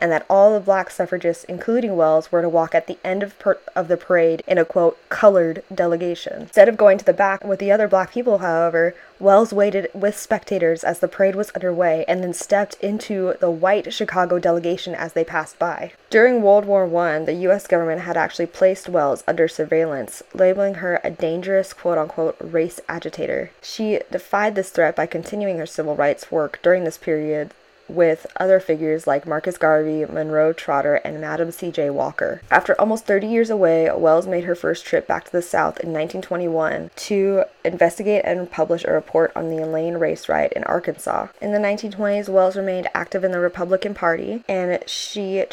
and 0.00 0.10
that 0.10 0.24
all 0.28 0.52
the 0.52 0.60
black 0.60 0.90
suffragists, 0.90 1.44
including 1.44 1.94
Wells, 1.94 2.32
were 2.32 2.42
to 2.42 2.48
walk 2.48 2.74
at 2.74 2.86
the 2.86 2.98
end 3.04 3.22
of, 3.22 3.38
per- 3.38 3.58
of 3.76 3.86
the 3.86 3.98
parade 3.98 4.42
in 4.48 4.58
a 4.58 4.64
quote, 4.64 4.98
colored 5.10 5.62
delegation. 5.72 6.42
Instead 6.42 6.68
of 6.68 6.78
going 6.78 6.98
to 6.98 7.04
the 7.04 7.12
back 7.12 7.44
with 7.44 7.60
the 7.60 7.70
other 7.70 7.86
black 7.86 8.12
people, 8.12 8.38
however, 8.38 8.94
Wells 9.20 9.52
waited 9.52 9.90
with 9.92 10.18
spectators 10.18 10.82
as 10.82 11.00
the 11.00 11.08
parade 11.08 11.36
was 11.36 11.50
underway 11.50 12.06
and 12.08 12.24
then 12.24 12.32
stepped 12.32 12.74
into 12.80 13.34
the 13.38 13.50
white 13.50 13.92
Chicago 13.92 14.38
delegation 14.38 14.94
as 14.94 15.12
they 15.12 15.24
passed 15.24 15.58
by. 15.58 15.92
During 16.08 16.40
World 16.40 16.64
War 16.64 16.84
I, 17.04 17.18
the 17.18 17.34
US 17.34 17.66
government 17.66 18.00
had 18.00 18.16
actually 18.16 18.46
placed 18.46 18.88
Wells 18.88 19.22
under 19.28 19.46
surveillance, 19.46 20.22
labeling 20.32 20.76
her 20.76 21.00
a 21.04 21.10
dangerous 21.10 21.74
quote 21.74 21.98
unquote 21.98 22.36
race 22.40 22.80
agitator. 22.88 23.50
She 23.60 24.00
defied 24.10 24.54
this 24.54 24.70
threat 24.70 24.96
by 24.96 25.04
continuing 25.04 25.58
her 25.58 25.66
civil 25.66 25.94
rights 25.94 26.32
work 26.32 26.58
during 26.62 26.84
this 26.84 26.96
period 26.96 27.50
with 27.90 28.26
other 28.38 28.60
figures 28.60 29.06
like 29.06 29.26
Marcus 29.26 29.58
Garvey, 29.58 30.04
Monroe 30.04 30.52
Trotter, 30.52 30.96
and 30.96 31.20
Madam 31.20 31.50
C.J. 31.50 31.90
Walker. 31.90 32.40
After 32.50 32.80
almost 32.80 33.06
30 33.06 33.26
years 33.26 33.50
away, 33.50 33.90
Wells 33.92 34.26
made 34.26 34.44
her 34.44 34.54
first 34.54 34.84
trip 34.84 35.06
back 35.06 35.24
to 35.24 35.32
the 35.32 35.42
South 35.42 35.80
in 35.80 35.92
1921 35.92 36.90
to 36.96 37.44
investigate 37.64 38.22
and 38.24 38.50
publish 38.50 38.84
a 38.84 38.92
report 38.92 39.32
on 39.36 39.48
the 39.48 39.62
Elaine 39.62 39.94
race 39.94 40.28
riot 40.28 40.52
in 40.54 40.64
Arkansas. 40.64 41.28
In 41.40 41.52
the 41.52 41.58
1920s, 41.58 42.28
Wells 42.28 42.56
remained 42.56 42.88
active 42.94 43.24
in 43.24 43.32
the 43.32 43.40
Republican 43.40 43.94
Party, 43.94 44.44
and 44.48 44.82
she, 44.86 45.44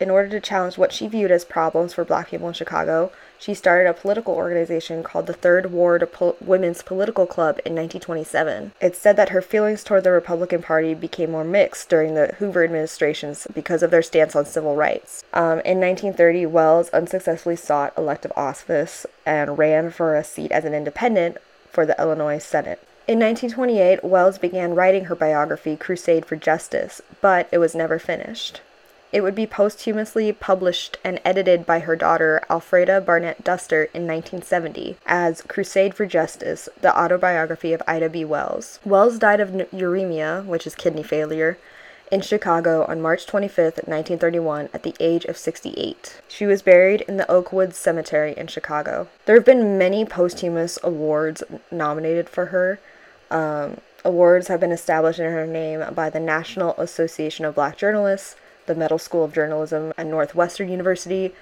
in 0.00 0.10
order 0.10 0.28
to 0.28 0.40
challenge 0.40 0.78
what 0.78 0.92
she 0.92 1.08
viewed 1.08 1.30
as 1.30 1.44
problems 1.44 1.94
for 1.94 2.04
black 2.04 2.30
people 2.30 2.48
in 2.48 2.54
Chicago, 2.54 3.10
she 3.40 3.54
started 3.54 3.88
a 3.88 3.94
political 3.94 4.34
organization 4.34 5.02
called 5.02 5.26
the 5.26 5.32
Third 5.32 5.72
Ward 5.72 6.06
Pol- 6.12 6.36
Women's 6.40 6.82
Political 6.82 7.26
Club 7.26 7.56
in 7.64 7.74
1927. 7.74 8.72
It's 8.80 8.98
said 8.98 9.16
that 9.16 9.30
her 9.30 9.40
feelings 9.40 9.82
toward 9.82 10.04
the 10.04 10.10
Republican 10.10 10.62
Party 10.62 10.92
became 10.92 11.30
more 11.30 11.42
mixed 11.42 11.88
during 11.88 12.14
the 12.14 12.34
Hoover 12.38 12.62
administrations 12.62 13.46
because 13.54 13.82
of 13.82 13.90
their 13.90 14.02
stance 14.02 14.36
on 14.36 14.44
civil 14.44 14.76
rights. 14.76 15.24
Um, 15.32 15.60
in 15.60 15.80
1930, 15.80 16.44
Wells 16.46 16.90
unsuccessfully 16.90 17.56
sought 17.56 17.96
elective 17.96 18.32
office 18.36 19.06
and 19.24 19.56
ran 19.56 19.90
for 19.90 20.14
a 20.14 20.22
seat 20.22 20.52
as 20.52 20.66
an 20.66 20.74
independent 20.74 21.38
for 21.70 21.86
the 21.86 21.98
Illinois 21.98 22.38
Senate. 22.38 22.86
In 23.08 23.18
1928, 23.18 24.04
Wells 24.04 24.36
began 24.36 24.74
writing 24.74 25.06
her 25.06 25.16
biography, 25.16 25.76
Crusade 25.76 26.26
for 26.26 26.36
Justice, 26.36 27.00
but 27.22 27.48
it 27.50 27.58
was 27.58 27.74
never 27.74 27.98
finished. 27.98 28.60
It 29.12 29.22
would 29.22 29.34
be 29.34 29.46
posthumously 29.46 30.32
published 30.32 30.98
and 31.02 31.20
edited 31.24 31.66
by 31.66 31.80
her 31.80 31.96
daughter 31.96 32.42
Alfreda 32.48 33.04
Barnett 33.04 33.42
Duster 33.42 33.84
in 33.92 34.06
1970 34.06 34.96
as 35.04 35.42
Crusade 35.42 35.94
for 35.94 36.06
Justice, 36.06 36.68
the 36.80 36.96
autobiography 36.96 37.72
of 37.72 37.82
Ida 37.88 38.08
B. 38.08 38.24
Wells. 38.24 38.78
Wells 38.84 39.18
died 39.18 39.40
of 39.40 39.50
uremia, 39.50 40.44
which 40.46 40.66
is 40.66 40.76
kidney 40.76 41.02
failure, 41.02 41.58
in 42.10 42.20
Chicago 42.20 42.84
on 42.86 43.00
March 43.00 43.26
25, 43.26 43.64
1931, 43.86 44.68
at 44.74 44.82
the 44.82 44.94
age 45.00 45.24
of 45.24 45.36
68. 45.36 46.20
She 46.28 46.46
was 46.46 46.62
buried 46.62 47.02
in 47.02 47.16
the 47.16 47.30
Oakwood 47.30 47.74
Cemetery 47.74 48.34
in 48.36 48.48
Chicago. 48.48 49.08
There 49.26 49.36
have 49.36 49.44
been 49.44 49.78
many 49.78 50.04
posthumous 50.04 50.78
awards 50.82 51.42
nominated 51.70 52.28
for 52.28 52.46
her. 52.46 52.80
Um, 53.30 53.80
awards 54.04 54.48
have 54.48 54.60
been 54.60 54.72
established 54.72 55.20
in 55.20 55.30
her 55.30 55.46
name 55.46 55.84
by 55.94 56.10
the 56.10 56.20
National 56.20 56.74
Association 56.78 57.44
of 57.44 57.54
Black 57.54 57.76
Journalists, 57.76 58.34
the 58.66 58.74
Medill 58.74 58.98
School 58.98 59.24
of 59.24 59.32
Journalism 59.32 59.92
at 59.96 60.06
Northwestern 60.06 60.68
University, 60.68 61.34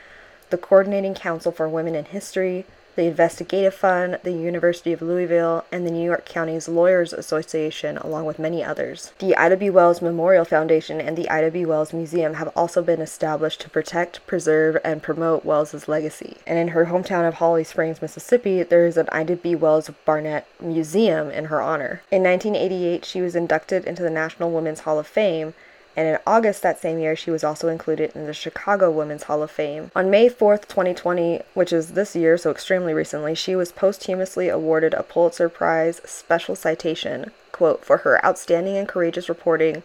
the 0.50 0.59
Coordinating 0.59 1.14
Council 1.14 1.52
for 1.52 1.68
Women 1.68 1.94
in 1.94 2.07
History, 2.07 2.64
the 2.98 3.04
Investigative 3.04 3.74
Fund, 3.74 4.18
the 4.24 4.33
University 4.33 4.92
of 4.92 5.00
Louisville, 5.00 5.64
and 5.70 5.87
the 5.87 5.90
New 5.92 6.04
York 6.04 6.24
County's 6.24 6.66
Lawyers 6.66 7.12
Association, 7.12 7.96
along 7.96 8.24
with 8.24 8.40
many 8.40 8.64
others. 8.64 9.12
The 9.20 9.37
Ida 9.37 9.57
B. 9.57 9.70
Wells 9.70 10.02
Memorial 10.02 10.44
Foundation 10.44 11.00
and 11.00 11.16
the 11.16 11.31
Ida 11.31 11.52
B. 11.52 11.64
Wells 11.64 11.92
Museum 11.92 12.35
have 12.35 12.48
also 12.57 12.83
been 12.83 13.00
established 13.00 13.61
to 13.61 13.70
protect, 13.70 14.26
preserve, 14.26 14.78
and 14.83 15.00
promote 15.00 15.44
Wells's 15.44 15.87
legacy. 15.87 16.38
And 16.44 16.59
in 16.59 16.68
her 16.68 16.87
hometown 16.87 17.28
of 17.28 17.35
Holly 17.35 17.62
Springs, 17.62 18.02
Mississippi, 18.02 18.64
there 18.64 18.85
is 18.85 18.96
an 18.96 19.09
Ida 19.12 19.37
B. 19.37 19.54
Wells 19.54 19.88
Barnett 20.04 20.48
Museum 20.61 21.31
in 21.31 21.44
her 21.44 21.62
honor. 21.62 22.02
In 22.11 22.24
1988, 22.24 23.04
she 23.04 23.20
was 23.20 23.37
inducted 23.37 23.85
into 23.85 24.02
the 24.02 24.11
National 24.11 24.50
Women's 24.50 24.81
Hall 24.81 24.98
of 24.98 25.07
Fame 25.07 25.54
and 25.96 26.07
in 26.07 26.18
August 26.27 26.62
that 26.62 26.81
same 26.81 26.98
year, 26.98 27.16
she 27.16 27.31
was 27.31 27.42
also 27.42 27.68
included 27.68 28.12
in 28.14 28.27
the 28.27 28.33
Chicago 28.33 28.90
Women's 28.90 29.24
Hall 29.24 29.42
of 29.42 29.51
Fame. 29.51 29.90
On 29.96 30.11
May 30.11 30.29
4th, 30.29 30.68
2020, 30.68 31.42
which 31.55 31.72
is 31.72 31.92
this 31.92 32.14
year, 32.14 32.38
so 32.38 32.51
extremely 32.51 32.94
recently, 32.94 33.35
she 33.35 33.57
was 33.57 33.72
posthumously 33.72 34.48
awarded 34.48 34.94
a 34.94 35.03
Pulitzer 35.03 35.48
Prize 35.48 36.01
special 36.05 36.55
citation, 36.55 37.33
quote, 37.53 37.85
for 37.85 37.98
her 37.98 38.24
outstanding 38.24 38.77
and 38.77 38.87
courageous 38.87 39.29
reporting 39.29 39.83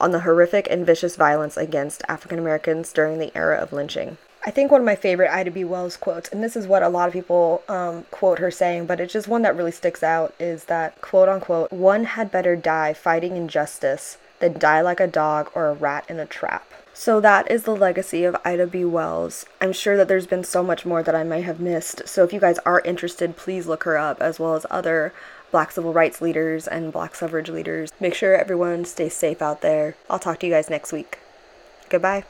on 0.00 0.10
the 0.10 0.20
horrific 0.20 0.66
and 0.70 0.84
vicious 0.84 1.14
violence 1.14 1.56
against 1.56 2.02
African 2.08 2.38
Americans 2.38 2.92
during 2.92 3.18
the 3.18 3.30
era 3.36 3.56
of 3.56 3.72
lynching. 3.72 4.16
I 4.46 4.50
think 4.50 4.70
one 4.70 4.80
of 4.80 4.84
my 4.84 4.96
favorite 4.96 5.32
Ida 5.32 5.52
B. 5.52 5.64
Wells 5.64 5.96
quotes, 5.96 6.28
and 6.28 6.42
this 6.42 6.54
is 6.54 6.66
what 6.66 6.82
a 6.82 6.88
lot 6.88 7.06
of 7.06 7.14
people 7.14 7.62
um, 7.68 8.04
quote 8.10 8.40
her 8.40 8.50
saying, 8.50 8.86
but 8.86 9.00
it's 9.00 9.12
just 9.12 9.28
one 9.28 9.42
that 9.42 9.56
really 9.56 9.70
sticks 9.70 10.02
out, 10.02 10.34
is 10.38 10.64
that, 10.64 11.00
quote 11.00 11.28
unquote, 11.28 11.72
one 11.72 12.04
had 12.04 12.30
better 12.30 12.54
die 12.54 12.92
fighting 12.92 13.36
injustice 13.36 14.18
than 14.40 14.58
die 14.58 14.80
like 14.80 15.00
a 15.00 15.06
dog 15.06 15.50
or 15.54 15.68
a 15.68 15.74
rat 15.74 16.04
in 16.08 16.18
a 16.18 16.26
trap. 16.26 16.70
So 16.92 17.20
that 17.20 17.50
is 17.50 17.64
the 17.64 17.74
legacy 17.74 18.24
of 18.24 18.36
Ida 18.44 18.68
B. 18.68 18.84
Wells. 18.84 19.46
I'm 19.60 19.72
sure 19.72 19.96
that 19.96 20.06
there's 20.06 20.28
been 20.28 20.44
so 20.44 20.62
much 20.62 20.86
more 20.86 21.02
that 21.02 21.14
I 21.14 21.24
might 21.24 21.44
have 21.44 21.58
missed. 21.58 22.06
So 22.06 22.22
if 22.22 22.32
you 22.32 22.38
guys 22.38 22.58
are 22.60 22.80
interested, 22.82 23.36
please 23.36 23.66
look 23.66 23.82
her 23.82 23.98
up 23.98 24.22
as 24.22 24.38
well 24.38 24.54
as 24.54 24.64
other 24.70 25.12
black 25.50 25.72
civil 25.72 25.92
rights 25.92 26.20
leaders 26.20 26.68
and 26.68 26.92
black 26.92 27.14
suffrage 27.14 27.48
leaders. 27.48 27.90
Make 28.00 28.14
sure 28.14 28.36
everyone 28.36 28.84
stays 28.84 29.14
safe 29.14 29.42
out 29.42 29.60
there. 29.60 29.96
I'll 30.08 30.18
talk 30.18 30.38
to 30.40 30.46
you 30.46 30.52
guys 30.52 30.70
next 30.70 30.92
week. 30.92 31.18
Goodbye. 31.88 32.24